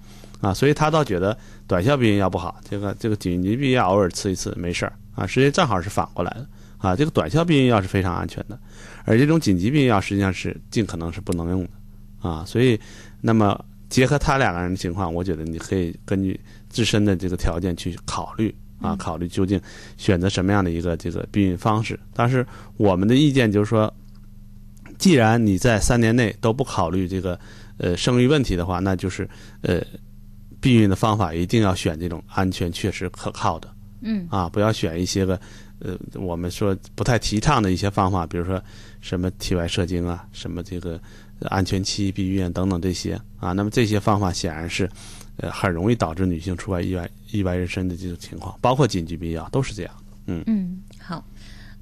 [0.43, 1.35] 啊，所以他倒觉得
[1.67, 4.93] 短效避孕药不好，这个这个紧急避孕药偶尔吃一次没事儿。
[5.15, 6.47] 啊，实际正好是反过来的
[6.81, 8.59] 啊，这个短效避孕药是非常安全的，
[9.05, 11.71] 而这种紧急避孕药实际上是尽可能是不能用的
[12.29, 12.77] 啊，所以
[13.21, 16.41] 那么结合他两个人的情况，我觉得你可以根据。
[16.73, 19.61] 自身的这个条件去考虑啊，考虑究竟
[19.97, 21.99] 选择什么样的一个这个避孕方式。
[22.15, 23.93] 但是我们的意见就是说，
[24.97, 27.37] 既然你在三年内都不考虑这个
[27.77, 29.29] 呃生育问题的话，那就是
[29.63, 29.83] 呃
[30.61, 33.69] 避孕的方法一定要选这种安全、确实可靠的。
[34.03, 35.41] 嗯啊，不要选一些个
[35.81, 38.63] 呃我们说不太提倡的一些方法，比如说
[39.01, 41.01] 什么体外射精啊，什么这个
[41.43, 43.53] 安全期避孕等等这些啊。
[43.53, 44.89] 那么这些方法显然是。
[45.43, 49.95] 呃，很容易导致女性出外意外、意外妊娠的这种情况，包括紧急避孕药都是这样。
[50.27, 51.25] 嗯嗯，好，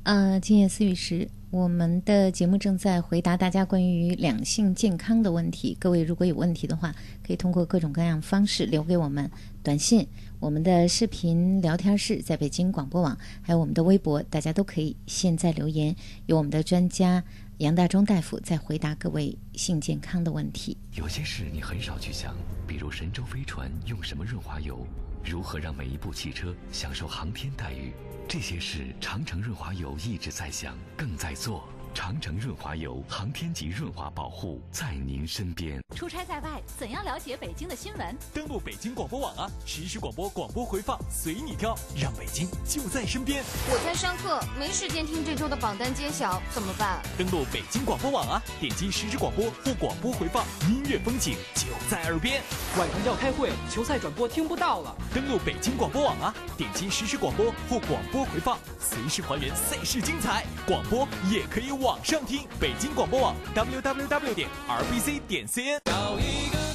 [0.04, 5.76] 呃，今夜思雨时，我们的节目正在回答大家关于两性健康的问题。
[5.80, 6.94] 各位如果有问题的话，
[7.26, 9.28] 可以通过各种各样方式留给我们
[9.64, 10.06] 短信，
[10.40, 15.94] 我们的视频聊天室在北京广播网，还有我们的微博，大家都可以现在留言，
[16.26, 17.22] 有我们的专家。
[17.56, 20.76] 杨大忠大夫在回答各位性健康的问题。
[20.92, 22.36] 有些事你很少去想，
[22.68, 24.86] 比如神舟飞船用什么润滑油，
[25.24, 27.92] 如何让每一部汽车享受航天待遇，
[28.28, 31.68] 这些事长城润滑油一直在想，更在做。
[31.94, 35.80] 长城润滑油，航天级润滑保护，在您身边。
[35.96, 38.16] 出差在外，怎样了解北京的新闻？
[38.32, 43.42] 登录北京广播网啊，实时广播，广播回放随你挑，让北京就在身边。
[43.68, 47.02] 我在上课，没时间听这周的榜单揭晓，怎么办？
[47.16, 52.40] 登录北京广播网啊，点击实时广播或广播回放，音乐风景就在耳边。
[52.78, 54.96] 晚上要开会，球赛转播听不到了。
[55.14, 60.44] 登录北京广播网啊，点击实时广播或广播回放，随时还原赛事精彩。
[60.66, 65.78] 广播也可以网上听，北京广播网 www 点 rbc 点 cn。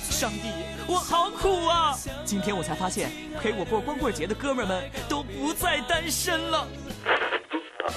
[0.10, 0.48] 上帝，
[0.88, 1.94] 我好苦啊！
[2.24, 3.12] 今天我才发现，
[3.42, 6.66] 陪我过光棍节的哥们们都不再单身了。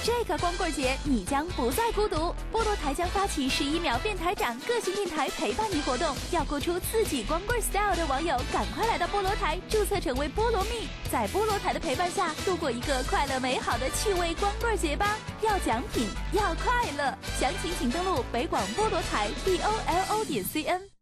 [0.03, 2.33] 这个光棍节你将不再孤独。
[2.51, 6.15] 菠萝台将发起十一秒变台展，个性电台陪伴你活动。
[6.31, 15.17] 要过出自己光棍 style 的网友，赶快来到菠萝台注册成为菠萝蜜，在菠萝台的陪伴下，度过一个快乐美好的趣味光棍节吧！
[15.41, 20.96] 要奖品，要快乐，详情请登录北广菠萝台 b o l o 点 c n。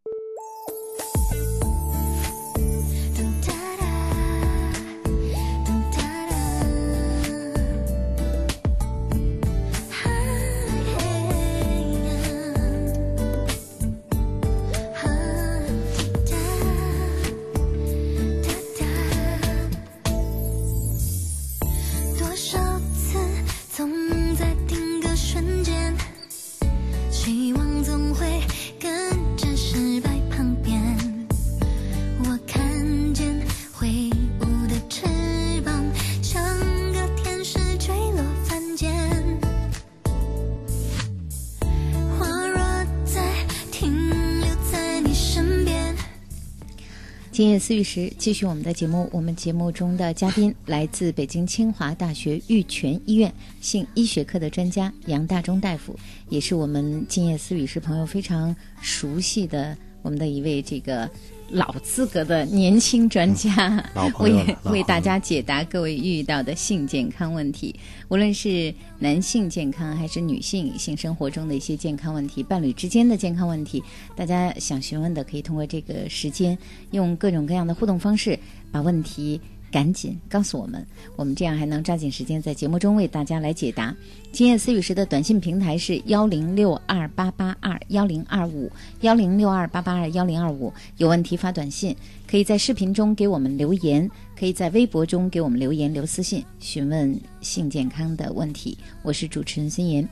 [47.58, 49.08] 思雨时，继续我们的节目。
[49.12, 55.96] 我们节目中的嘉宾来自北京清华大学玉泉医院性医学科的专家杨大中大夫，
[56.28, 61.10] 也是我们今夜思雨时朋友非常熟悉的我们的一位这个
[61.50, 63.84] 老资格的年轻专家，
[64.20, 67.74] 为为大家解答各位遇到的性健康问题，
[68.08, 73.82] 无论是男性健康还是女性性生活中的一些健康问题，伴侣之间的健康问题，
[74.14, 76.56] 大家想询问的可以通过这个时间，
[76.92, 78.38] 用各种各样的互动方式
[78.70, 79.40] 把问题。
[79.76, 80.82] 赶紧告诉我们，
[81.16, 83.94] 我们这样还能抓紧时间在节目中为大家来解答。
[84.32, 91.94] 今夜思雨时的短信平台是幺零六二八八二幺零二五幺零六二八八二幺零二五，有问题发短信，
[92.26, 98.78] 可以在视频中给我们留言，可以在微博中给我们留言留私信询问性健康的问题。
[99.02, 100.08] 我是主持人孙岩，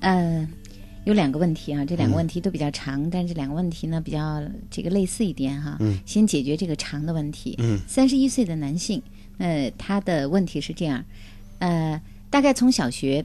[0.00, 0.48] 呃。
[1.08, 5.78] 有两个问题啊，这两个问题都比较长，但是这两个问题呢比较这个类似一点哈。
[5.80, 7.54] 嗯先解决这个长的问题。
[7.56, 9.02] 嗯三十一岁的男性，
[9.38, 11.02] 呃，他的问题是这样，
[11.60, 13.24] 呃，大概从小学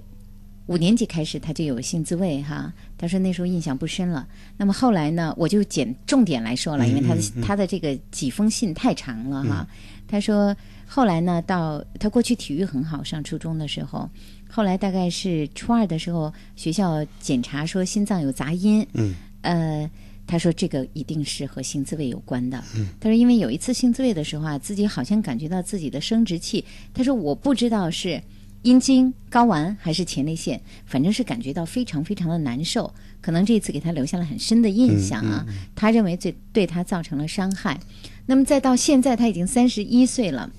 [0.68, 4.26] 五年级开始他就有性自慰哈，他说那时候印象不深了。
[4.56, 9.68] 那么后来呢，我就捡重点来说了，因为他的、嗯嗯嗯他的这个几封信太长了哈。
[10.08, 10.56] 他说
[10.88, 14.10] 后来呢，到他过去体育很好，上初中的时候，
[14.50, 19.92] 后来大概是初二的时候，学校检查说心脏有杂音，嗯，呃，
[20.26, 22.64] 他说这个一定是和性自慰有关的。
[22.78, 26.64] 嗯他说因为有一次性自慰的时候啊，自己好像感觉到自己的生殖器，
[26.94, 28.22] 他说我不知道是
[28.64, 32.94] 阴茎、睾丸还是前列腺，反正是感觉到非常非常的难受。
[33.22, 37.80] 可能这次给他留下了很深的印象啊，嗯他认为这对他造成了伤害。
[38.26, 40.52] 那么再到现在，他已经三十一岁了，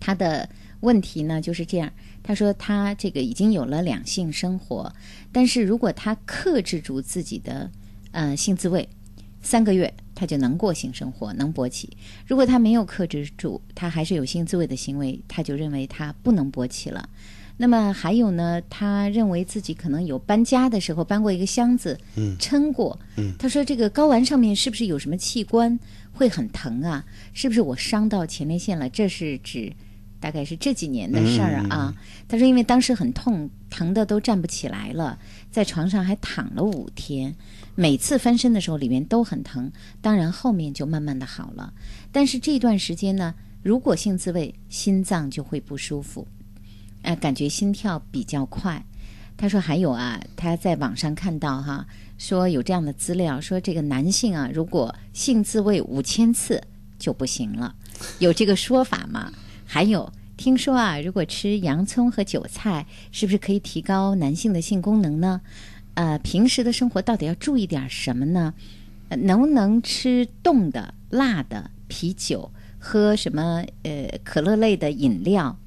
[0.00, 0.48] 他的
[0.80, 1.90] 问题呢就是这样。
[2.22, 4.92] 他说他这个已经有了两性生活，
[5.32, 7.70] 但是如果他克制住自己的
[8.10, 8.86] 呃性自慰，
[9.40, 11.96] 三个月他就能过性生活，能勃起。
[12.26, 17.08] 如果他没有克制住，他还是有性自慰的行为，他就认为他不能勃起了。
[17.56, 22.98] 那么还有呢，他认为自己可能有搬家的时候搬过一个箱子，嗯撑过。
[23.16, 25.78] 嗯他说这个睾丸上面是不是有什么器官
[26.12, 27.04] 会很疼啊？
[27.32, 28.90] 是不是我伤到前列腺了？
[28.90, 29.72] 这是指
[30.18, 31.94] 大概是这几年的事儿啊。
[32.26, 35.16] 他说因为当时很痛，疼的都站不起来了，
[35.50, 37.34] 在床上还躺了五天，
[37.80, 41.72] 每次翻身的时候里面都很疼，当然后面就慢慢的好了。
[42.10, 46.26] 但是这段时间呢，如果性自慰，心脏就会不舒服。
[47.02, 48.84] 呃，感觉心跳比较快。
[49.36, 51.86] 他说还有啊，他在网上看到哈，
[52.18, 56.60] 说有这样的资料，说这个男性啊，如果性自慰五千次
[56.98, 57.72] 就不行了，
[58.18, 59.32] 有这个说法吗？
[59.64, 65.40] 还有听说啊，如果吃洋葱和韭菜，是不是可以提高男性的性功能呢？
[65.98, 68.54] 呃，平时的生活到底要注意点什么呢？
[69.08, 75.58] 呃能不能吃冻的、辣的啤酒，喝什么呃可乐类的饮料？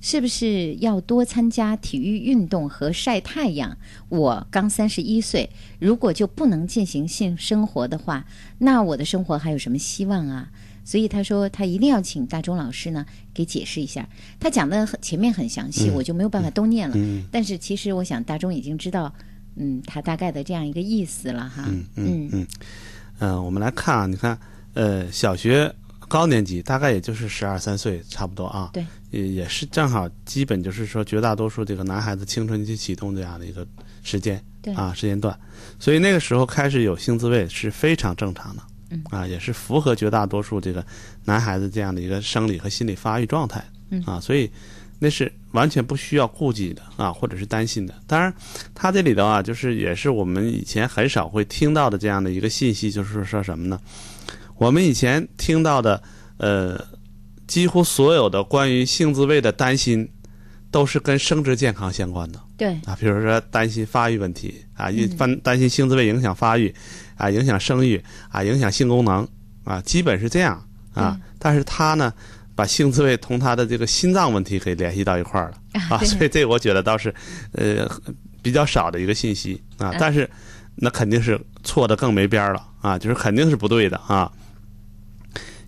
[0.00, 3.78] 是不是要多参加体育运动和晒太阳？
[4.08, 8.26] 我刚三十一岁，如果就不能进行性生活的话，
[8.58, 10.48] 那我的生活还有什么希望啊？
[10.84, 14.08] 所以他说他一定要请大钟老师呢给解释一下。
[14.40, 16.96] 他讲的很前面很详细，嗯我就没有办法都念了。
[16.98, 19.14] 嗯但是其实我想大钟已经知道，
[19.56, 21.64] 嗯，他大概的这样一个意思了哈。
[21.66, 22.46] 嗯嗯嗯，
[23.18, 24.38] 呃，我们来看啊，你看，
[24.74, 25.74] 呃，小学
[26.08, 28.70] 高年级大概也就是十二三岁，差不多啊。
[28.72, 33.66] 对，也也是正好，基本就是说绝大多数这个男孩子青春期启动这样的一个
[34.02, 35.38] 时间，对啊时间段，
[35.78, 38.62] 所以那个时候开始有性自慰是非常正常的。
[38.90, 40.84] 嗯啊，也是符合绝大多数这个
[41.24, 43.64] 男孩子这样的一个生理和心理发育状态。
[43.90, 44.50] 嗯啊，所以
[44.98, 47.94] 那是完全不需要顾忌的啊，或者是担心的。
[48.06, 48.32] 当然，
[48.74, 53.78] 他这里头啊，就是也是我们以前很少会听到的这样的一个信息，就是说什么呢？
[54.56, 56.02] 我们以前听到的，
[56.38, 56.82] 呃，
[57.46, 60.08] 几乎所有的关于性自慰的担心，
[60.70, 62.40] 都是跟生殖健康相关的。
[62.56, 66.74] 对啊，比如说担心发育问题啊，一担担心性自慰影响发育
[67.16, 69.28] 啊，影响生育啊，影响性功能
[69.64, 71.20] 啊，基本是这样啊。
[71.38, 72.10] 但是他呢，
[72.56, 75.58] 把性自慰同他的这个心脏问题给联系到一块儿了
[75.90, 77.14] 啊，所以这个我觉得倒是
[77.52, 77.88] 呃
[78.42, 79.94] 比较少的一个信息啊。
[80.00, 80.28] 但是
[80.74, 84.32] 那肯定是错的更没边儿了啊，就是肯定是不对的啊。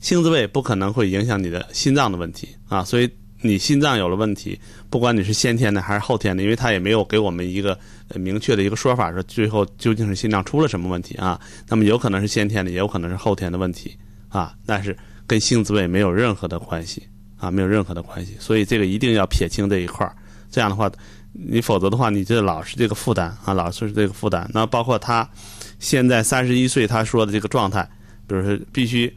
[0.01, 3.11] 性自慰不可能会影响你的心脏的问题啊，所以
[3.43, 4.59] 你心脏有了问题，
[4.89, 7.79] 不管你是先天的还是后天的，因为他也没有给我们一个
[8.15, 11.41] 明确的一个说法，说最后究竟是心脏出了什么问题啊？
[11.69, 13.97] 那么有可能是先天的，也有可能是后天的问题
[14.29, 14.97] 啊，但是
[15.29, 17.07] 跟性自慰没有任何的关系
[17.37, 20.13] 啊，没有任何的关系，所以这个一定要撇清这一块儿，
[20.51, 20.91] 这样的话，
[21.33, 24.51] 你否则的话，你这老是这个负担啊，老是这个负担。
[24.53, 25.29] 那包括他
[25.79, 27.89] 现在三十一岁，他说的这个状态，
[28.27, 29.17] 比如说必须。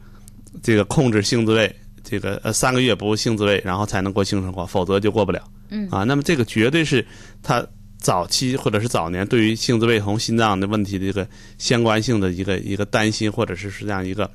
[0.62, 5.42] 这个控制性自慰，这个呃三个月不性自慰，然后才能过性生活，否则就过不了。
[5.70, 7.04] 嗯啊，那么这个绝对是
[7.42, 14.30] 他早期或者是早年对于性自慰同心脏的问题的一个相关性的一个一个担心，或者是是这样一个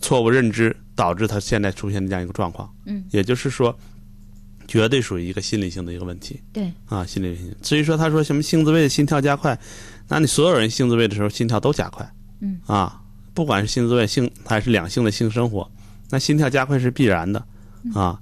[0.00, 2.72] 错误认知，导致他现在出现这样一个状况。
[2.84, 3.76] 嗯，也就是说，
[4.66, 6.40] 绝对属于一个心理性的一个问题。
[6.52, 7.54] 对啊，心理性。
[7.62, 9.58] 至于说他说什么性自慰心跳加快，
[10.08, 12.08] 那你所有人性自慰的时候心跳都加快。
[12.40, 13.00] 嗯啊。
[13.34, 15.70] 不管是性自慰性还是两性的性生活，
[16.08, 17.38] 那心跳加快是必然的
[17.92, 18.18] 啊。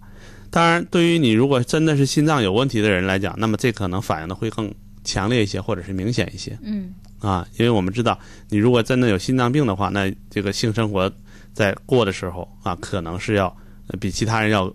[0.50, 6.58] 当然，对于你如果真的是心脏有问题的人来讲，那么这可能反应的会更强烈一些，或者是明显一些。
[6.64, 11.08] 嗯啊，因为我们知道，你如果真的有心脏病的话，那这个性生活
[11.55, 13.57] 在过的时候啊，可能是要
[13.98, 14.70] 比其他人要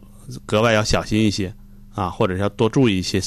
[0.48, 1.54] 格外要小心一些
[1.94, 3.22] 啊，或者是要多注意一些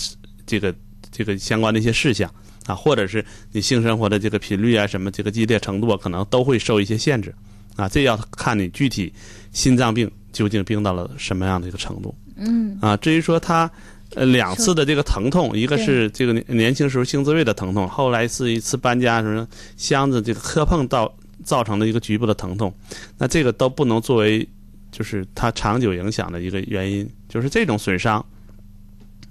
[0.44, 0.74] 这个
[1.12, 2.28] 这个相关的一些事项。
[2.64, 7.34] 啊，或者是你性生活的这个频率啊，什么这个激烈程度啊，可能都会受一些限制，
[7.74, 9.12] 啊，这要看你具体
[9.50, 12.14] 心脏病究竟病到了什么样的一个程度。
[12.36, 12.78] 嗯。
[12.80, 13.68] 啊，至于说他
[14.14, 19.44] 呃两次的这个疼痛，一个是这个年轻时候性自慰的疼痛，后来是一次搬家什么
[19.76, 21.12] 箱子这个磕碰到
[21.43, 22.72] 造成的一个局部的疼痛，
[23.18, 24.49] 那这个都不能作为
[24.90, 28.24] 就是它长久影响的一个原因，就是这种损伤。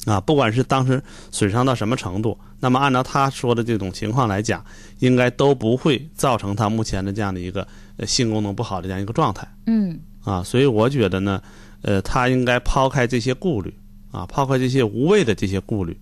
[0.05, 0.99] 啊，不管是当时
[1.29, 4.65] 损伤到什么程度，那么按照他说的这种情况来讲，
[4.97, 9.47] 应该都不会造成他目前的这样的一个呃性功能不好的这样一个状态。
[9.67, 9.99] 嗯。
[10.23, 11.41] 啊，所以我觉得呢，
[11.83, 13.71] 呃，他应该抛开这些顾虑，
[14.11, 15.95] 啊，抛开这些无谓的这些顾虑，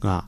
[0.00, 0.26] 啊，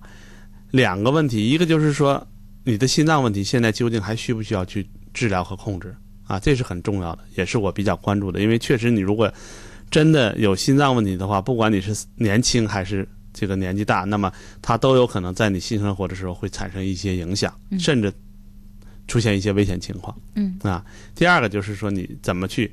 [0.71, 2.27] 两个问题，一个就是说
[2.65, 5.95] 你的心脏问题现在究竟还需不需要去治疗和控制？
[6.27, 9.33] 啊，这是很重要的，也是我比较关注的，因为确实你如果
[9.91, 14.31] 真的有心脏问题的话，不管你是年轻还是这个年纪大，那么
[14.61, 18.13] 它都有可能在你性生活的时候会产生一些影响，甚至
[19.07, 20.15] 出现一些危险情况。
[20.35, 20.85] 嗯啊，
[21.15, 22.71] 第二个就是说你怎么去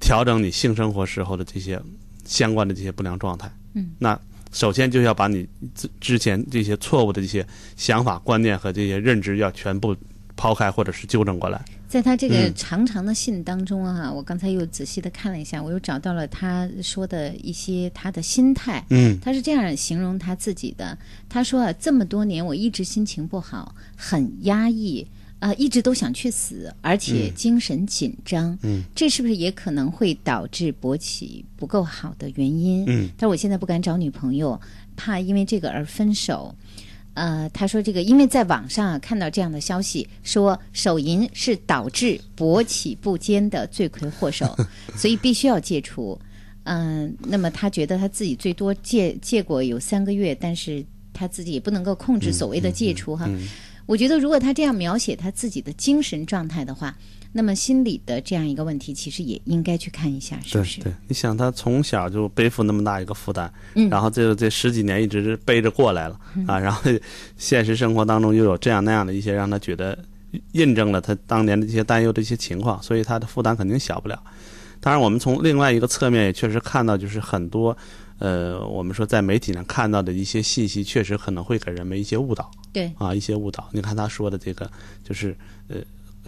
[0.00, 1.80] 调整你性生活时候的这些
[2.24, 3.48] 相关的这些不良状态。
[3.74, 4.18] 嗯，那
[4.50, 9.94] 首先就要把你之之前这些错误的这些想法、观念和这些认知要全部
[10.38, 11.60] 抛开，或者是纠正过来。
[11.88, 18.84] 在他这个长长的信当中啊，我刚才又仔细的看了一下，我又找到了他说的一些他的心态。
[18.90, 20.96] 嗯，他是这样形容他自己的：
[21.28, 25.04] 他说啊，这么多年我一直心情不好，很压抑，
[25.40, 28.56] 呃，一直都想去死，而且精神紧张。
[28.62, 32.84] 嗯，这是不是也可能会导致勃起不够好的原因？
[32.86, 34.60] 嗯，但是我现在不敢找女朋友，
[34.94, 36.54] 怕因为这个而分手。
[37.18, 44.56] 呃，他说这个，因为在网上啊看到这样的消息，说手淫是导致勃起不坚的罪魁祸首，
[44.96, 46.16] 所以必须要戒除。
[46.62, 53.28] 嗯、那么他觉得他自己最多戒戒过有三个月，但是他自己也不能够控制所谓的戒除哈。
[53.86, 56.96] 我觉得如果他这样描写他自己的精神状态的话，
[57.30, 60.80] 那么心理的这样一个问题，其实也应该去看一下，是不是？
[60.80, 66.82] 对，你想他从小就背负那么大一个负担，嗯然后这这十几年一直是背着过来了、啊，然后
[67.36, 69.96] 现实生活当中又有这样那样的一些让他觉得
[70.52, 74.20] 印证了他当年的这些担忧的一些情况，所以他的负担肯定小不了。
[74.80, 77.76] 当然，我们从另外一个侧面也确实看到，就是很多
[78.18, 82.50] 呃，我们说在媒体上看到的一些信息，确实可能会给人们一些误导。
[82.72, 83.68] 对啊，一些误导。
[83.72, 84.68] 你看他说的这个，
[85.04, 85.36] 就是
[85.68, 85.76] 呃。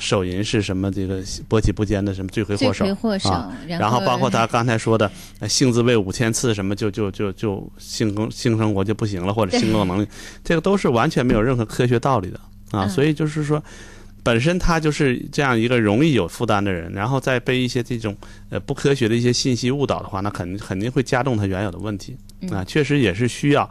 [0.01, 0.91] 手淫是什么？
[0.91, 2.85] 这个勃起不坚的什么罪魁祸首？
[2.85, 3.57] 罪魁祸首啊。
[3.69, 10.09] 然后包括他刚才说的，呃性自慰五千次，什么就就就就性生活就不行了，或者对性功能力，
[10.43, 12.41] 这个都是完全没有任何科学道理的
[12.71, 12.87] 啊。
[12.87, 13.63] 嗯所以就是说，
[14.23, 18.17] 本身他就是这样一个容易有负担的人，然后再被一些这种
[18.49, 22.17] 呃不科学的一些信息误导的话，那肯定肯定会加重他原有的问题
[22.51, 23.69] 啊，确实也是需要。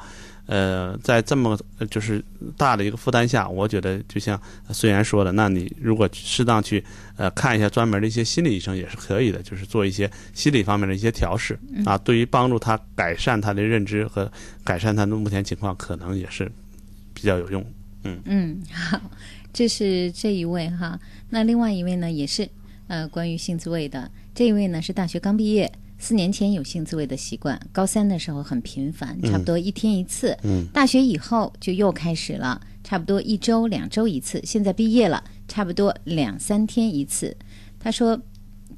[0.52, 1.56] 呃，在这么
[1.92, 2.24] 就是
[2.58, 4.42] 大的一个负担下，我觉得就像
[4.72, 6.84] 虽然说的，那你如果适当去
[7.18, 14.32] 呃看一下专门的一些心理医生也是可以的，就是做一些心理方面的一些调试啊，对于帮助他改善他的认知和
[14.64, 16.52] 改善他的目前情况，可能也是
[17.14, 17.64] 比较有用。
[18.04, 19.00] 嗯嗯，好，
[19.54, 21.00] 这是这一位哈。
[21.30, 22.50] 那另外一位呢，也是
[22.88, 25.72] 呃关于性自慰的，这一位呢是大学刚毕业。
[26.00, 30.36] 四年前有性自慰的习惯，高三的时候很频繁，差不多一天一次。
[30.44, 34.42] 嗯，大学以后就又开始了，差不多一周、两周一次。
[34.46, 37.36] 现在毕业了，差不多两三天一次。
[37.78, 38.20] 他说，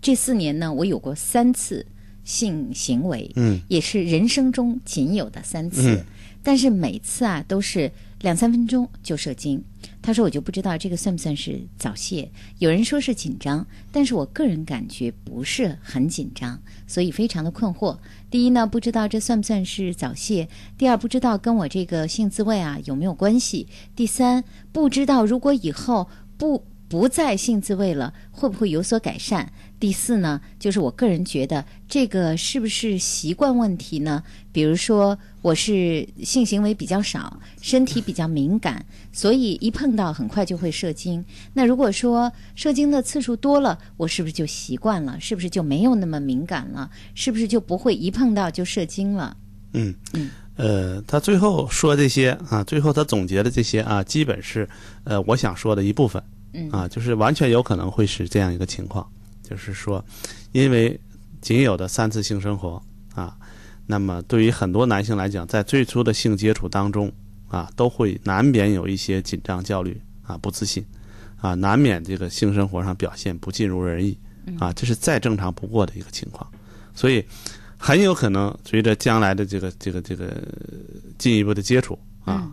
[0.01, 1.85] 这四年呢，我有过三次
[2.23, 6.03] 性行为，嗯，也是人生中仅有的三次，
[6.41, 7.91] 但是每次啊都是
[8.21, 9.63] 两三分钟就射精。
[10.01, 12.29] 他说：“我就不知道这个算不算是早泄？
[12.57, 17.97] 有人说是紧张，但是我个人感觉不是很紧张，所以非常的困惑。
[18.29, 20.47] 第一呢，不知道这算不算是早泄；
[20.77, 29.47] 第二，不知道跟我这个性自慰啊有没有关系；第三，不知道如果以后不……”不再性自慰了，会不会有所改善？
[29.79, 34.21] 第四呢，就是我个人觉得这个是不是习惯问题呢？
[34.51, 41.23] 比如说，我是性行为比较少，身体比较敏感，所以一碰到很快就会射精。
[41.53, 45.19] 那如果说射精的次数多了，我是不是就习惯了？
[45.19, 46.89] 是不是就没有那么敏感了？
[47.15, 49.35] 是不是就不会一碰到就射精了？
[49.73, 54.69] 嗯嗯，呃，他最后说这些啊，最后他总结的这些啊，基本是
[55.03, 56.21] 呃我想说的一部分。
[56.53, 59.09] 嗯啊，就是完全有可能会是这样一个情况，
[59.41, 60.03] 就是说，
[60.51, 60.99] 因为
[61.39, 62.83] 仅有的三次性生活
[63.15, 63.37] 啊，
[63.91, 67.11] 那么对于很多男性来讲，在最初的性接触当中
[67.49, 70.81] 啊，都会难免有一些紧张、焦虑啊、不自信
[71.41, 74.17] 啊，难免这个性生活上表现不尽如人意
[74.57, 76.49] 啊，这是再正常不过的一个情况，
[76.95, 77.21] 所以
[77.77, 80.41] 很有可能随着将来的这个这个这个
[81.17, 82.49] 进一步的接触啊，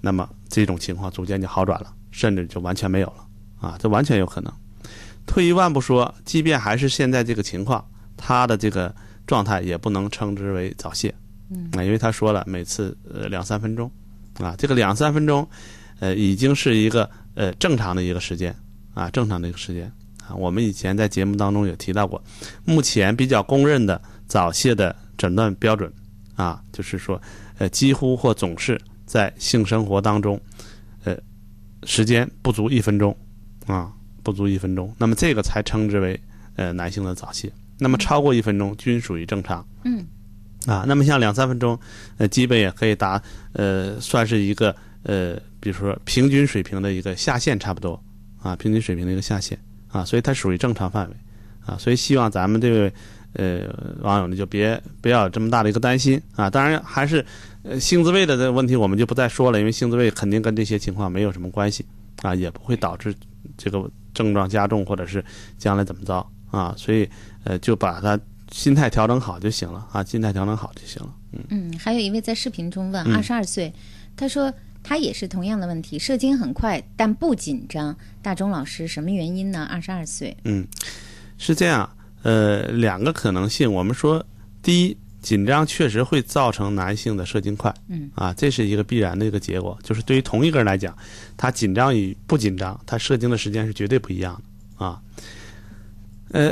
[0.00, 3.24] 那么这种情况逐渐就好转了，甚至就完全没有了。
[3.60, 4.52] 啊，这完全有可能。
[5.24, 7.86] 退一万步说，即便还是现在这个情况，
[8.16, 8.92] 他的这个
[9.26, 11.14] 状态也不能称之为早泄。
[11.50, 13.90] 嗯，啊，因为他说了，每次呃两三分钟，
[14.38, 15.46] 啊，这个两三分钟，
[15.98, 18.54] 呃，已经是一个呃正常的一个时间
[18.94, 19.90] 啊，正常的一个时间
[20.26, 20.34] 啊。
[20.34, 22.22] 我们以前在节目当中也提到过，
[22.64, 25.92] 目前比较公认的早泄的诊断标准
[26.36, 27.20] 啊，就是说，
[27.58, 30.40] 呃，几乎或总是在性生活当中，
[31.04, 31.16] 呃，
[31.84, 33.16] 时间不足一分钟。
[33.66, 33.92] 啊，
[34.24, 36.20] 不足一分钟，那么这个才称之为
[36.56, 37.52] 呃男性的早泄。
[37.80, 39.66] 那么超过一分钟均属于正常。
[39.84, 40.06] 嗯。
[40.66, 41.76] 啊，那么像两三分钟，
[42.18, 43.20] 呃，基本也可以达
[43.54, 47.98] 呃，算是一个呃，比如说平均水平的一个下限，差不多
[48.42, 49.58] 啊，平均水平的一个下限
[49.88, 51.16] 啊，所以它属于正常范围
[51.64, 51.78] 啊。
[51.78, 52.92] 所以希望咱们这位
[53.32, 56.50] 呃网友呢，就别不要有这么大的一个担心啊。
[56.50, 57.24] 当然还是
[57.62, 61.86] 呃性自慰的这个问题，我们就不再说了，因为性自慰肯定跟这些情况没有什么关系
[62.20, 63.14] 啊，也不会导致。
[63.56, 65.24] 这个症状加重，或者是
[65.56, 66.74] 将来怎么着啊？
[66.76, 67.08] 所以，
[67.44, 68.18] 呃，就把他
[68.50, 71.14] 心态调整好就行了啊，心态调整好就行了。
[71.32, 73.72] 嗯嗯，还有一位在视频中问，二十二岁，
[74.16, 77.96] 他说他也是同样的问题，射精很快但不紧张。
[78.22, 79.66] 大钟老师，什么原因呢？
[79.70, 80.66] 二十二岁，嗯，
[81.38, 81.88] 是这样，
[82.22, 83.72] 呃，两个可能性。
[83.72, 84.24] 我们说，
[84.62, 84.96] 第一。
[85.22, 89.78] 紧张确实会造成男性的射精快，嗯啊，这是一个必然的一个结果。
[89.82, 90.96] 就是对于同一个人来讲，
[91.36, 94.42] 他紧张与不紧张，他射精的时间是绝对不一样
[94.78, 94.98] 的啊。
[96.30, 96.50] 呃，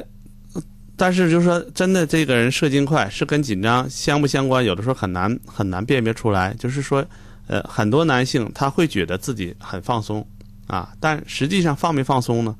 [0.99, 4.64] 但是就是说，真的这个人射精快是跟紧张相不相关？
[4.64, 6.53] 有的时候很难很难辨别出来。
[6.55, 7.03] 就是说，
[7.46, 10.26] 呃，很多男性他会觉得自己很放松
[10.66, 12.55] 啊，但实际上放没放松呢？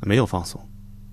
[0.00, 0.60] 没有放松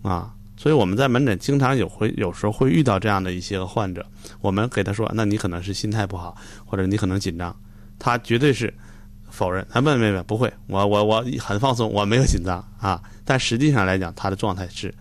[0.01, 0.33] 啊。
[0.57, 4.03] 所以我们在门诊经常有会有时候会遇到这样的一些个患者，
[4.41, 6.35] 我们给他说，那你可能是心态不好，
[6.65, 7.55] 或者你可能紧张，
[7.99, 8.73] 他绝对是
[9.29, 14.91] 否认，他问问问不会，我我我很放松，我没有紧张啊，但实际上来讲，他的状态是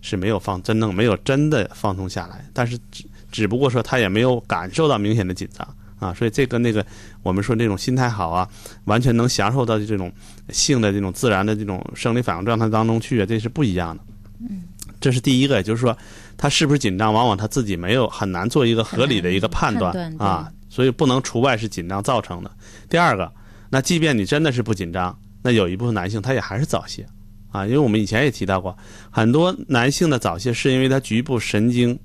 [0.00, 5.66] 是没有放真正没有真的放松下来，但是只只不过说他也没有感受到明显的紧张
[5.98, 6.84] 啊，所以这跟那个
[7.22, 8.48] 我们说那种心态好啊，
[8.84, 10.12] 完全能享受到这种
[10.50, 14.02] 性的这种自然的这种生理反应状态当中去，这是不一样的。
[14.40, 14.62] 嗯。
[15.00, 15.96] 这是第一个，也就是说，
[16.36, 22.50] 他是不是紧张，往往他自己没有很难做一个合理的一个判断啊，所以不能除外是紧张造成的。
[22.90, 23.32] 第二个，
[23.70, 27.06] 那即便你真的是不紧张，那有一部分男性他也还是早泄
[27.50, 28.76] 啊，因为我们以前也提到过，
[29.10, 31.98] 很多男性的早泄是因为他局部神经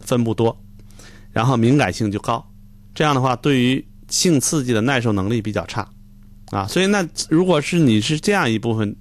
[0.00, 0.56] 分布多，
[1.32, 2.44] 然后敏感性就高，
[2.94, 5.88] 这样的话对于性刺激的耐受能力比较差
[6.50, 8.96] 啊，所以那如果是你是这样一部分。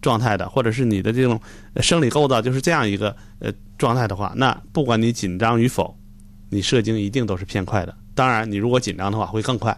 [0.00, 1.40] 状态的，或者是你的这种
[1.78, 5.92] 生理构造就是这样一个呃状态的话，那不管你紧张与否，
[6.50, 7.92] 你射精一定都是偏快的。
[8.14, 9.76] 当然，你如果紧张的话会更快，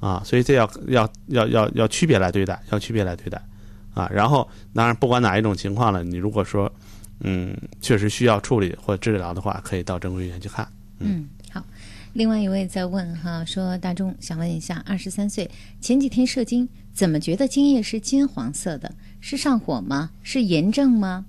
[0.00, 3.38] 啊，所以这要要要要要区别来对待，要区别来对待，
[3.98, 6.72] 啊，然后当然不管哪一种情况了，你如果说
[7.20, 10.66] 嗯确实需要处理或治疗的话，可以到正规医院去看。
[11.00, 11.64] 嗯，好。
[12.14, 15.48] 另外一位在问哈，说大众想问一下，二十三岁
[15.80, 18.92] 前几天射精，怎么觉得精液是金黄色的？
[19.20, 20.10] 是上火吗？
[20.22, 21.26] 是炎症吗？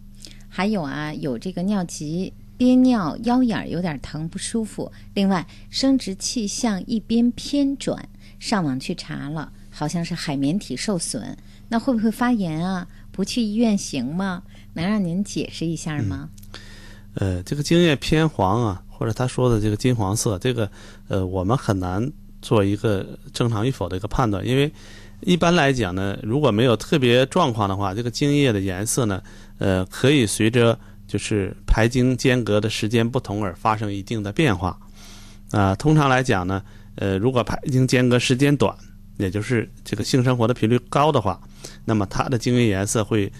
[0.47, 2.32] 还有啊，有这个尿急。
[2.57, 4.91] 憋尿、腰眼儿有点疼，不舒服。
[5.13, 11.38] 另外，生殖器向一边偏转，上网去查了，好像是海绵体受损。
[11.70, 12.88] 那会不会发炎啊？
[13.11, 14.43] 不去医院行吗？
[14.74, 16.30] 能让您解释一下吗？
[17.13, 20.70] 呃，这个精液偏黄啊，或者他说的这个金黄色，这个
[21.07, 22.11] 呃，我们很难
[22.41, 24.72] 做一个正常与否的一个判断，因为
[25.22, 29.22] 一般来讲呢，如果没有特别状况的话，这个精液的颜色呢，
[29.59, 30.78] 呃，可以随着。
[31.09, 34.78] 就是排精间隔的时间不同而发生一定的变化，
[35.49, 36.61] 啊，通常来讲呢，
[36.97, 38.78] 呃，如果排精间隔时间短，
[39.20, 41.39] 也就是这个性生活的频率高的话，
[41.86, 43.32] 那么它的精液颜色会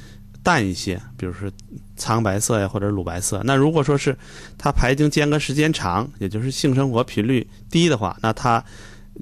[0.44, 1.50] 淡一些，比如说
[1.96, 3.42] 苍白色呀或者乳白色。
[3.46, 4.16] 那如果说是
[4.58, 8.64] 它排精间隔时间长，也就是性生活频率低的话，那它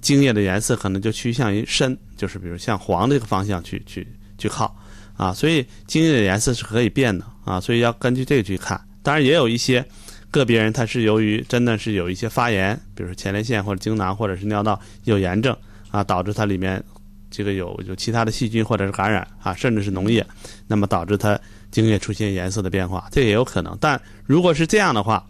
[0.01, 4.05] 精液的颜色可能就趋向于深，就是比如向黄这个方向去去
[4.37, 4.75] 去靠。
[5.15, 8.79] 啊，所以精液的颜色是可以变的啊，所以要根据这个去看。
[9.01, 9.83] 当然，也有一些
[10.29, 15.57] 个别人他是由于真的是有一些发炎，比如说前列腺或者精囊或者是尿道有炎症
[15.91, 16.83] 啊，导致它里面
[17.29, 20.25] 这个有有其他的细菌或者是感染啊，甚至是脓液，
[20.67, 21.39] 那么导致它
[21.71, 23.77] 精液出现颜色的变化，这也有可能。
[23.79, 25.25] 但如果是这样的话，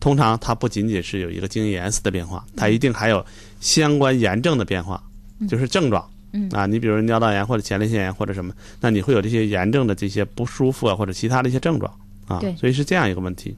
[0.00, 3.24] 通常它不仅仅是有一个精液颜色的变化，它一定还有
[3.60, 5.02] 相关炎症的变化，
[5.48, 6.08] 就是症状。
[6.36, 11.92] 嗯啊，你比如尿道炎或者前列腺炎或者什么，那你会有这些炎症的这些不舒服啊，或者其他的一些症状
[12.26, 13.56] 啊，对，所以是这样一个问题。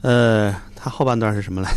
[0.00, 1.70] 呃，他后半段是什么来？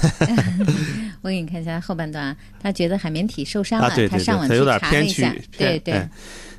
[1.22, 5.26] 我给你看一下后半段，他觉得海绵体受伤了，啊，对对对，他有点偏曲，
[5.58, 6.08] 对对。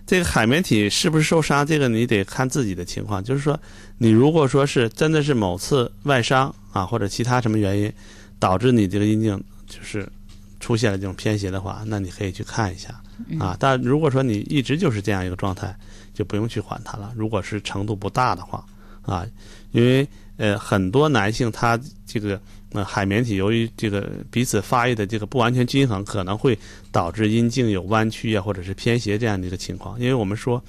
[0.06, 1.66] 这个海绵体是不是受伤？
[1.66, 3.58] 这个你得看自己的情况，就是说，
[3.98, 7.92] 你如果说是真的是某次外伤啊，或者其他什么原因
[8.38, 10.08] 导致你这个阴茎就是。
[10.60, 12.88] 出现了这种偏斜的话，那你可以去看一下
[13.38, 13.54] 啊。
[13.60, 15.76] 但如果说你一直就是这样一个状态，
[16.14, 17.12] 就不用去管它了。
[17.14, 18.64] 如果是程度不大的话
[19.06, 19.26] 啊，
[19.72, 22.40] 因为呃很多男性他这个
[22.72, 26.58] 呃海绵体由于这个彼此发育的这个不完全均衡，可能会
[26.90, 29.98] 导致阴茎有弯曲啊或者是偏斜这样的一个情况。
[30.00, 30.62] 因为我们说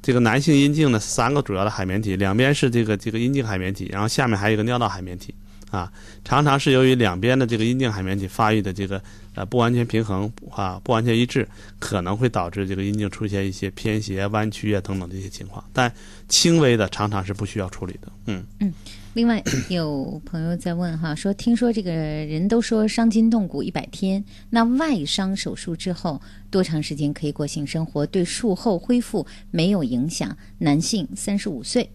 [0.00, 5.34] 这个男性阴茎呢三个主要的海绵体，两边是这个这个阴茎海绵体，然后下面还有一个尿道海绵体
[5.70, 5.92] 啊，
[6.24, 9.02] 常常是由于两边的这个阴茎海绵体发育的这个。
[9.34, 11.46] 呃，不完全平衡啊，不完全一致，
[11.78, 15.64] 可能会导致这个阴茎出现一些偏斜、弯曲啊等等这些情况。
[15.72, 15.92] 但
[16.28, 18.10] 轻微的常常是不需要处理的。
[18.26, 18.74] 嗯嗯。
[19.12, 28.04] 另外有朋友在问哈，说听说这个人都说伤筋动骨一百天，那外伤手术之后多长时间可以过性生活？
[28.04, 30.36] 对术后恢复没有影响？
[30.58, 31.88] 男性，三十五岁。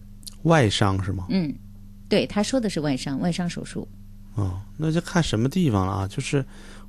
[0.44, 1.26] 外伤是吗？
[1.28, 1.54] 嗯，
[2.14, 3.88] 对，他说的是外伤，外伤手术。
[4.36, 6.44] 哦，那就看什么地方了啊，就是。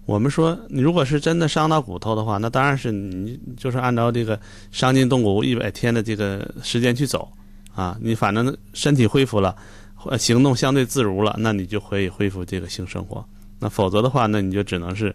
[0.08, 4.40] 我们说，你如果是真的伤到骨头的话，那当然是你就是按照这个
[4.72, 7.28] 伤筋动骨一百天的这个时间去走
[7.74, 7.98] 啊。
[8.00, 9.56] 你反正身体恢复了，
[10.06, 13.28] 呃行动相对自如了，那你就可以恢复这个性生活。
[13.58, 15.12] 那否则的话，那你就只能是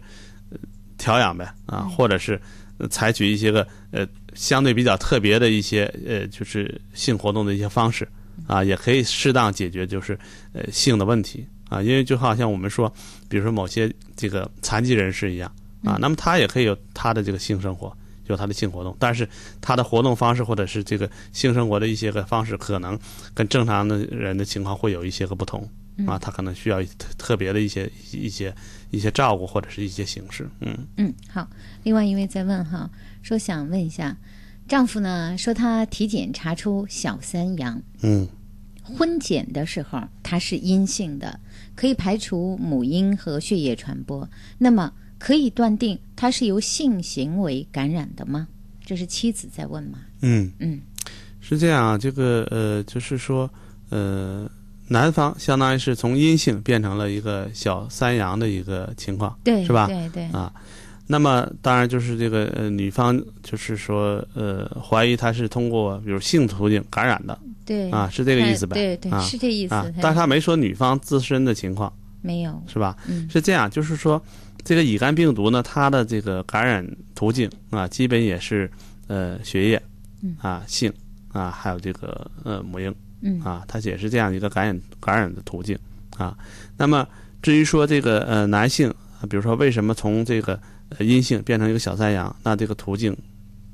[0.97, 2.37] 调养呗啊，或者是
[2.89, 8.05] 采取一些个呃相对比较特别的一些呃就是性活动的一些方式
[8.51, 10.19] 啊，也可以适当解决就是
[10.53, 11.47] 呃性的问题。
[11.69, 12.93] 啊，因为就好像我们说，
[13.29, 15.49] 比如说某些这个残疾人士一样
[15.85, 17.95] 啊，那么他也可以有他的这个性生活，
[18.27, 19.25] 有他的性活动，但是
[19.61, 22.99] 他的活动方式或者是这个性生活的一些个方式，可能
[23.33, 25.65] 跟正常的人的情况会有一些个不同
[26.05, 28.53] 啊，他可能需要特特别的一些一些
[28.89, 31.47] 一些照顾或者是一些形式，嗯嗯，好。
[31.83, 32.89] 另外一位在问哈，
[33.21, 34.17] 说想问一下，
[34.67, 38.27] 丈夫呢说他体检查出小三阳，嗯，
[38.97, 41.39] 婚检的时候它是阴性的。
[41.73, 44.27] 可以排除母婴和血液传播，
[44.57, 48.47] 那么可以断定它是由性行为感染的吗？
[48.85, 49.99] 这是妻子在问吗？
[50.21, 50.79] 嗯嗯，
[51.39, 53.49] 是这样啊，这个呃，就是说
[53.89, 54.47] 呃，
[54.89, 59.87] 男方相当于是从阴性变成了一个小三阳的一个情况，对，是吧？
[59.87, 60.53] 对对啊，
[61.07, 67.39] 那么当然就是这个呃，女方就是说呃，怀疑她是通过比如性途径感染的。
[67.65, 68.73] 对啊，是这个意思吧？
[68.73, 69.93] 对对，是这意思。
[70.01, 71.91] 但他没说女方自身的情况，
[72.21, 72.97] 没有，是吧？
[73.07, 74.21] 嗯，是这样，就是说，
[74.63, 76.85] 这个乙肝病毒呢，它的这个感染
[77.15, 78.69] 途径啊，基本也是
[79.07, 79.81] 呃血液，
[80.39, 80.91] 啊性
[81.31, 85.77] 啊，还有这个呃母婴，嗯啊，它也是这样一个感染感染的途径
[86.17, 86.37] 啊。
[86.77, 87.07] 那么
[87.41, 88.93] 至于说这个呃男性，
[89.29, 90.59] 比如说为什么从这个
[90.89, 93.15] 呃阴性变成一个小三阳，那这个途径，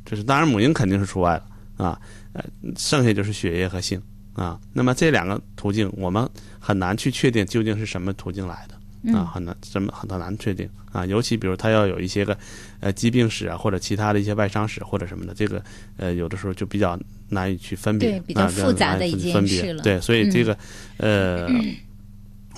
[0.05, 1.99] 就是当然母婴肯定是除外了啊，
[2.37, 2.43] 呃，
[2.77, 4.01] 剩下就是血液和性
[4.33, 4.59] 啊。
[4.71, 6.29] 那么这两个途径，我们
[6.59, 8.75] 很难去确定究竟是什么途径来的。
[9.13, 11.05] 啊，很难，怎么很难确定啊？
[11.05, 12.37] 尤其比如他要有一些个
[12.81, 15.63] 呃疾病史啊，或者其他的一些外伤史或者什么的，这个
[15.97, 19.83] 呃有的时候就比较难以去分别，对，比较复杂的一件事了。
[19.83, 20.57] 对，所以这个
[20.97, 21.47] 呃，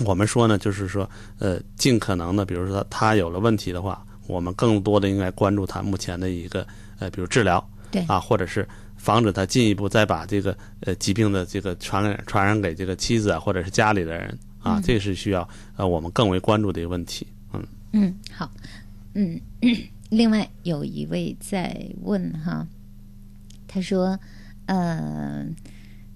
[0.05, 1.07] 我们说呢，就是说
[1.37, 6.65] 呃，尽可能的，比如说他有了问题的话，我们更多的应该关注他目前的一个
[6.99, 8.67] 呃，比如治疗，对啊，或者是
[8.99, 14.37] 防止他进一步再把这个呃疾病的这个传染传染给这个妻子啊，或者是家里的人。
[14.61, 15.47] 啊，这是需要
[15.77, 17.25] 呃我们更为关注的一个问题。
[17.53, 18.51] 嗯嗯，好，
[19.13, 19.39] 嗯，
[20.11, 22.67] 另外有一位在问哈，
[23.69, 24.19] 他说，
[24.65, 25.47] 呃，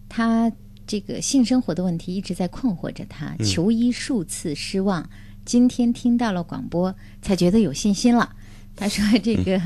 [0.10, 0.52] 他
[0.86, 5.10] 这个性生活的问题一直在困惑着他，求医数次失望，
[5.46, 8.36] 今天听到了广播才觉得有信心了。
[8.76, 9.58] 他说这个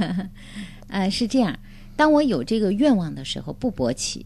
[0.88, 1.58] 呃是这样，
[1.98, 4.26] 当我有这个愿望的时候不勃起。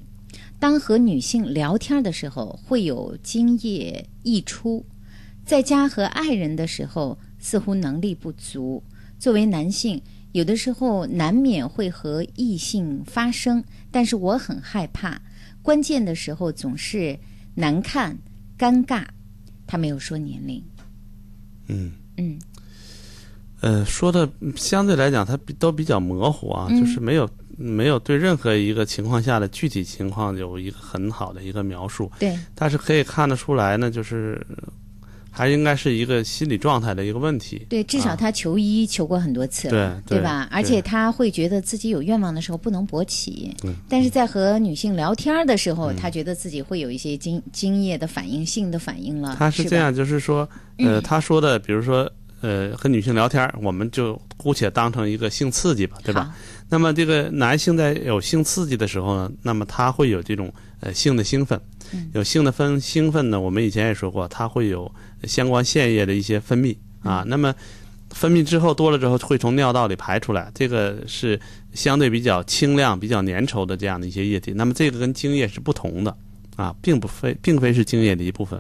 [0.60, 4.84] 当和女性聊天的时候，会有精液溢出；
[5.44, 8.84] 在家和爱人的时候，似乎能力不足。
[9.18, 10.00] 作为男性，
[10.34, 15.20] 有的时候难免会和异性发生，但是我很害怕。
[15.64, 17.18] 关键的时候总是
[17.56, 18.16] 难看、
[18.58, 19.04] 尴尬。
[19.66, 20.62] 他没有说年龄。
[21.68, 22.40] 嗯嗯。
[23.62, 27.28] 呃，说的相对来讲，它都比较模糊啊，就是没有。
[27.62, 34.46] 没有对任何一个情况下的具体情况有一个很好的一个描述，对，但是可以看得出来呢，就是
[35.30, 37.66] 还应该是一个心理状态的一个问题。
[37.70, 40.48] 对，至少他求医求过很多次对，对吧？
[40.52, 43.56] 而且他会觉得自己有愿望的时候不能勃起，
[43.88, 49.36] 但是在和女性聊天的时候，他觉得自己会有一些精精液的反应、性的反应了。
[49.40, 50.48] 他是这样，就是说，
[50.80, 52.12] 呃，他说的，比如说，
[52.42, 56.36] 呃，和女性聊天，我们就姑且当成一个性刺激吧，对吧？
[56.70, 61.60] 那么，这个男性在有性刺激的时候呢，那么他会有这种呃性的兴奋，
[62.14, 63.40] 有性的分兴奋呢。
[63.40, 64.92] 我们以前也说过，它会有
[65.24, 67.24] 相关腺液的一些分泌啊。
[67.28, 67.54] 那么
[68.10, 71.40] 分泌之后多了之后，会从尿道里排出来，这个是
[71.74, 74.52] 相对比较清亮、比较粘稠的这样的一些液体。
[74.54, 76.18] 那么这个跟精液是不同的
[76.56, 78.60] 啊，并不非并非是精液的一部分。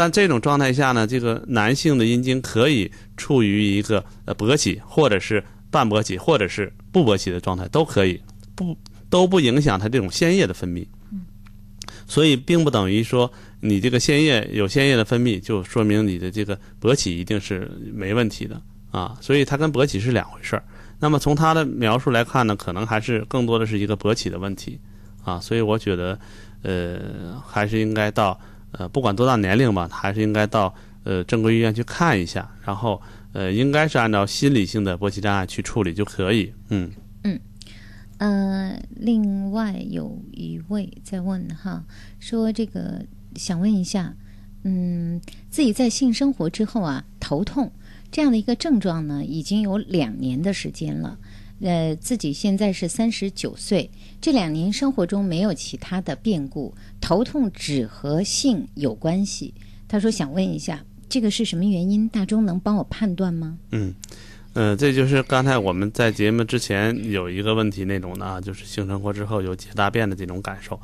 [0.00, 5.44] 但这种状态下呢，这个男性的阴茎可以处于一个呃勃起或者是。
[5.72, 8.20] 半勃起或者是不勃起的状态都可以，
[8.56, 8.76] 不
[9.08, 10.84] 都不影响它这种腺液的分泌。
[12.08, 19.16] 所以并不等于说你这个腺液有腺液的分泌，就说明你的这个勃起一定是没问题的啊。
[19.20, 20.64] 所以它跟勃起是两回事儿。
[20.98, 24.76] 那么从他的描述来看呢，可能还是更多的是一个勃起的问题
[25.22, 25.38] 啊。
[25.38, 26.18] 所以我觉得，
[26.62, 28.36] 呃，还是应该到
[28.80, 30.74] 呃，不管多大年龄吧，还是应该到
[31.04, 33.00] 呃正规医院去看一下，然后。
[33.32, 36.52] 呃，应该是按照心理性的勃起障碍去处理就可以。
[36.70, 36.90] 嗯
[37.22, 37.40] 嗯，
[38.18, 41.84] 呃，另外有一位在问哈，
[42.18, 43.06] 说这个
[43.36, 44.16] 想问一下，
[44.64, 47.70] 嗯，自己在性生活之后啊，头痛
[48.10, 51.16] 这样的一个症状呢，已经有两年的时间了。
[51.60, 53.90] 呃，自己现在是三十九岁，
[54.20, 59.54] 这两年生活中没有其他的变故，头痛只和性有关系。
[59.86, 60.84] 他说想问一下。
[61.12, 62.08] 这个是什么原因？
[62.08, 63.58] 大钟能帮我判断吗？
[63.72, 63.92] 嗯，
[64.52, 70.80] 呃，这就是刚才我们在节目之前有一个问题那种的啊，就是性生活之后有解大便的这种感受。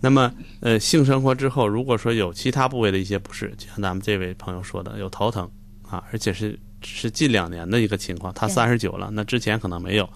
[0.00, 5.48] 那么，呃，性生活之后如果说有其他部位的一些不适，就像咱们这位朋友说的，有头疼
[5.88, 10.08] 啊，而且是是近两年的一个情况，他三十九了，那之前可能没有。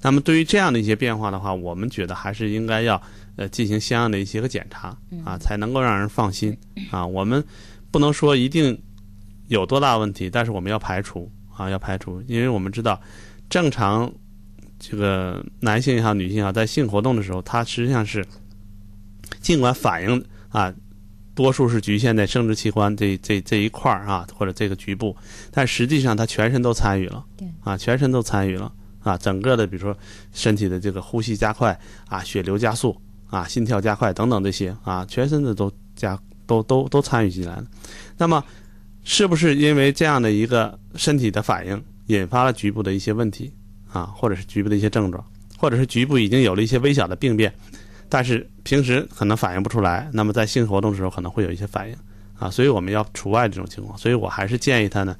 [0.00, 3.00] 那么对于这样的一些变化的话，我们觉得还是应该要
[3.36, 6.56] 呃进行相应的一些个检查啊，才能够让人放心
[6.90, 7.06] 啊。
[7.06, 7.44] 我们
[7.90, 8.78] 不能说一定。
[9.48, 10.28] 有多大问题？
[10.28, 13.00] 但是我们要排除啊，要排除，因为我们知道，
[13.48, 14.12] 正常
[14.78, 18.22] 这个男性也好，女性也好，在性活动的时候，它实际上是
[19.40, 20.70] 尽管反应啊，
[21.38, 25.16] 多数是局限在生殖器官这这这一块儿啊，或者这个局部，
[25.52, 28.72] 但实际上他全身都参与了，对啊，全身都参与了
[29.04, 29.96] 啊，整个的比如说
[30.32, 31.78] 身体的这个呼吸加快
[32.08, 37.64] 啊，血流加速啊，心跳加快等等这些啊，全身的都加都都都参与进来了，
[38.16, 38.42] 那么。
[39.10, 43.50] 是不是因为这样的一个身体的反应引发了局部的一些问题
[43.90, 45.24] 啊，或者是局部的一些症状，
[45.56, 47.50] 或者是局部已经有了一些微小的病变，
[48.08, 51.96] 但是平时可能反映不出来，那么在性活动的时候可能会有一些反应
[52.38, 53.96] 啊，所以我们要除外这种情况。
[53.98, 55.16] 所以我还是建议他呢，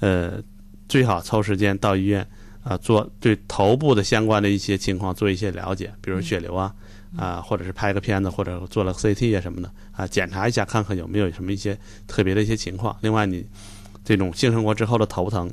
[0.00, 0.42] 呃，
[0.88, 2.26] 最好抽时间到医院
[2.62, 6.74] 啊，做对头部的相关的一些情况做一些了解，比如血流啊
[7.16, 12.96] 啊，或者是拍个片子，或者做了 CT 啊什么的啊，检查一下看看有没有什么一些特别的一些情况。
[13.00, 13.46] 另外，你
[14.04, 15.50] 这种性生活之后的头疼，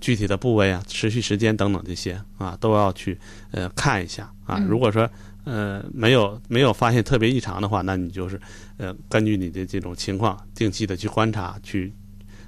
[0.00, 3.18] 具体的部位啊、持续时间等等这些啊，都要去
[3.52, 4.58] 呃看一下啊。
[4.68, 5.08] 如果说
[5.46, 8.38] 呃没有没有发现特别异常的话，那你就是
[8.76, 11.90] 呃根据你的这种情况，定期的去观察，去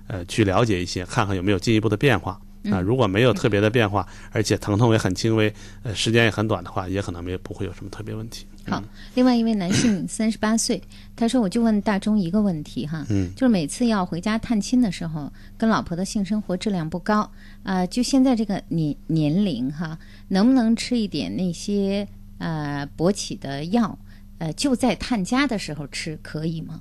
[0.07, 2.39] 呃去了解一些，看看有没有进一步的变化。
[2.73, 5.51] 啊，如果没有特别的变化，而且疼痛也很轻微，
[5.85, 8.45] 呃，时间也很短的话，也可能没不会有什么特别问题。
[8.67, 8.83] 好，
[9.15, 10.83] 另外一位男性 三十八岁，
[11.15, 17.31] 他说：“我就问大钟一个问题哈，嗯，就是每次要回家探亲的时候，跟老婆的性生活质量不高，
[17.63, 19.97] 啊，就现在这个年年龄哈，
[20.27, 22.07] 能不能吃一点那些
[22.39, 23.99] 呃勃起的药？
[24.39, 26.81] 呃，就在探家的时候吃可以吗？”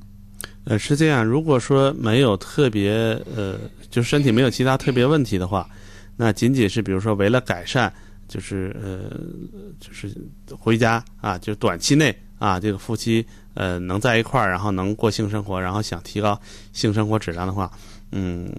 [0.66, 1.26] 呃，是这样。
[1.26, 2.92] 如果说没有特别
[3.36, 5.68] 呃，就身体没有其他特别问题的话，
[6.16, 7.92] 那仅仅是比如说为了改善，
[8.28, 9.18] 就是呃，
[9.80, 10.14] 就是
[10.52, 16.40] 回家啊，就短期内啊，这个夫妻呃能在一块儿，然后能过性生活，然后想提高
[16.74, 17.72] 性生活质量的话，
[18.12, 18.52] 嗯，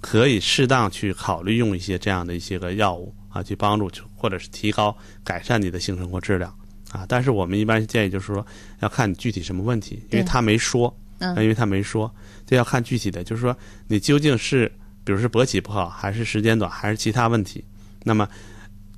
[0.00, 6.52] 可以适当去考虑用一些这样的一些个药物啊，去帮助或者是提高改善你的性生活质量
[6.90, 7.04] 啊。
[7.08, 8.46] 但是我们一般建议就是说，
[8.80, 10.94] 要看你具体什么问题，因为他没说。
[11.20, 12.08] 嗯，因为他没说，
[12.46, 13.56] 这要看具体的，就是说
[13.88, 14.70] 你究竟是，
[15.02, 17.64] 比如是勃起不好，还是时间短，还是其他问题，
[18.04, 18.28] 那么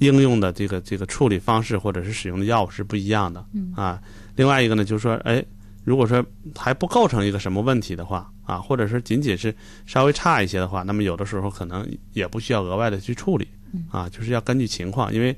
[0.01, 3.43] 应用的这个这个处理方式或者是使用的药物是不一样的。
[3.55, 3.99] 嗯啊，
[4.37, 5.43] 另外一个呢，就是说，哎，
[5.83, 6.23] 如果说
[6.55, 9.55] 还不构成一个什么问题的话，啊，或者说仅仅是
[9.87, 13.49] 稍微差一些的话，那么有的时候可能也不需要额外的去处理。
[13.91, 15.35] 啊，就是要根据情况，因为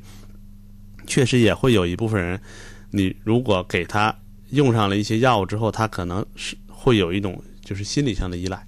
[1.06, 2.40] 确实也会有一部分人，
[2.90, 4.14] 你如果给他
[4.50, 6.56] 用上了一些药物之后，他可能是。
[6.84, 8.66] 会有一种就是心理上的依赖，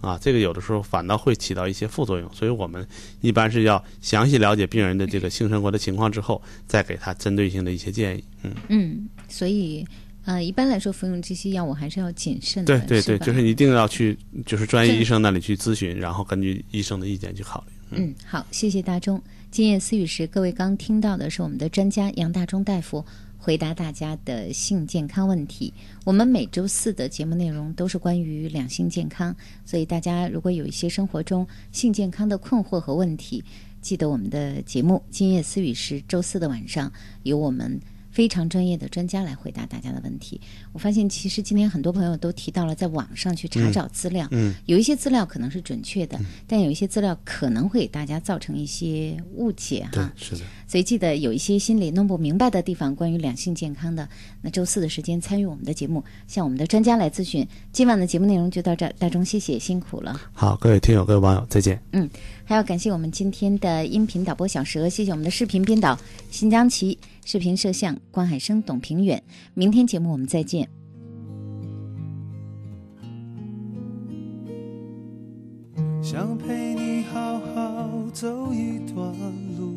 [0.00, 2.84] 啊，这个有的时候反倒会起到一些副作用，所以我们
[3.20, 8.24] 一般是要详细了解病人的这个性生活的情况之后，再给他针对性的一些建议。
[8.42, 9.86] 嗯嗯，所以
[10.24, 12.76] 呃，一般来说服用这些药物还是要谨慎的。
[12.76, 17.73] 对对对，吧就是一定要去就是专业医生那里去咨询，然后根据医生的意见去考虑。
[17.90, 19.20] 嗯，好，谢谢大钟。
[19.50, 23.04] 今夜思语时，各位刚听到的是我们的专家杨大钟大夫。
[23.36, 25.70] 回答大家的性健康问题。
[26.06, 33.44] 我们每周四的节目内容都是关于两性健康，所以大家如果有一些生活中性健康的困惑和问题，
[33.82, 36.90] 记得我们的节目《今夜思语》时周四的晚上
[37.22, 37.78] 有我们。
[38.14, 40.40] 非常专业的专家来回答大家的问题。
[40.72, 50.12] 我发现，其实今天很多朋友都提到了在网上去查找资料，嗯，有一些资料可能是准确的，但有一些资料可能会给大家造成一些误解哈。
[50.14, 50.42] 是的。
[50.68, 54.08] 所以记得有一些心里弄不明白的地方，关于两性健康的，
[54.42, 57.44] 那周四的时间参与我们的节目，向我们的专家来咨询。
[57.72, 60.20] 今晚的节目内容就到这儿，大钟谢谢辛苦了。
[60.32, 61.82] 好，各位听友，各位网友，再见。
[61.90, 62.08] 嗯，
[62.44, 65.98] 还要感谢我们今天的音频导播小蛇，谢谢我们的视频编导
[66.30, 66.96] 新疆奇。
[67.24, 69.22] 视频摄像关海生、董平远，
[69.54, 70.68] 明天节目我们再见。
[76.02, 79.12] 想陪你好好走一段
[79.58, 79.74] 路，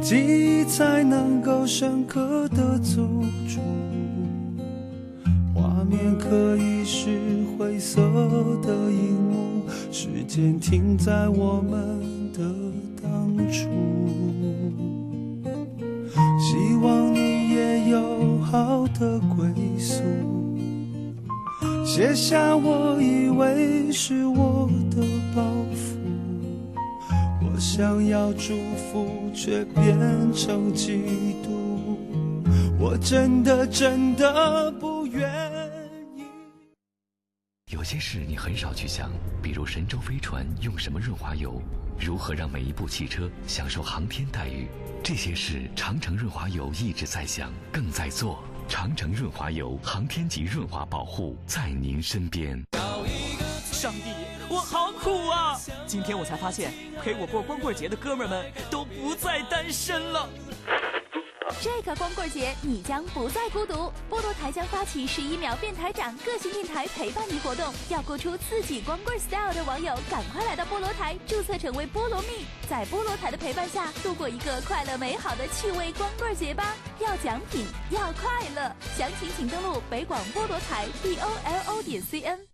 [0.00, 3.06] 记忆才能够深刻的走
[3.46, 3.60] 出。
[5.54, 8.00] 画面可以是灰色
[8.62, 9.62] 的荧幕，
[9.92, 12.40] 时间停在我们的
[13.02, 14.03] 当初。
[16.38, 19.46] 希望你也有好的归
[19.78, 20.02] 宿，
[21.84, 25.02] 写下我以为是我的
[25.34, 25.42] 包
[25.74, 25.96] 袱。
[27.42, 29.98] 我想要祝福，却变
[30.32, 30.98] 成嫉
[31.44, 31.48] 妒。
[32.78, 35.28] 我真的真的不愿。
[37.74, 39.10] 有些事你很少去想，
[39.42, 41.60] 比如神舟飞船用什么润滑油，
[41.98, 44.68] 如何让每一部汽车享受航天待遇。
[45.02, 48.44] 这些事，长城润滑油一直在想，更在做。
[48.68, 52.64] 长城润滑油，航天级润滑保护，在您身边。
[53.72, 54.12] 上帝，
[54.48, 55.58] 我好苦啊！
[55.84, 56.72] 今天我才发现，
[57.02, 60.28] 陪我过光棍节的哥们们都不再单身了。
[61.62, 63.92] 这个光棍节，你将不再孤独。
[64.10, 76.74] 菠萝台将发起十一秒变台长个性电台陪伴你活动，要过出自己光棍 style 的网友，赶快来到菠萝台注册成为菠萝蜜，在菠萝台的陪伴下，度过一个快乐美好的趣味光棍节吧！
[76.98, 82.53] 要奖品，要快乐，详情请登录北广菠萝台 b o l o 点 c n。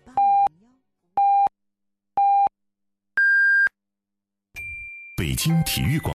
[5.21, 6.09] 北京体育馆。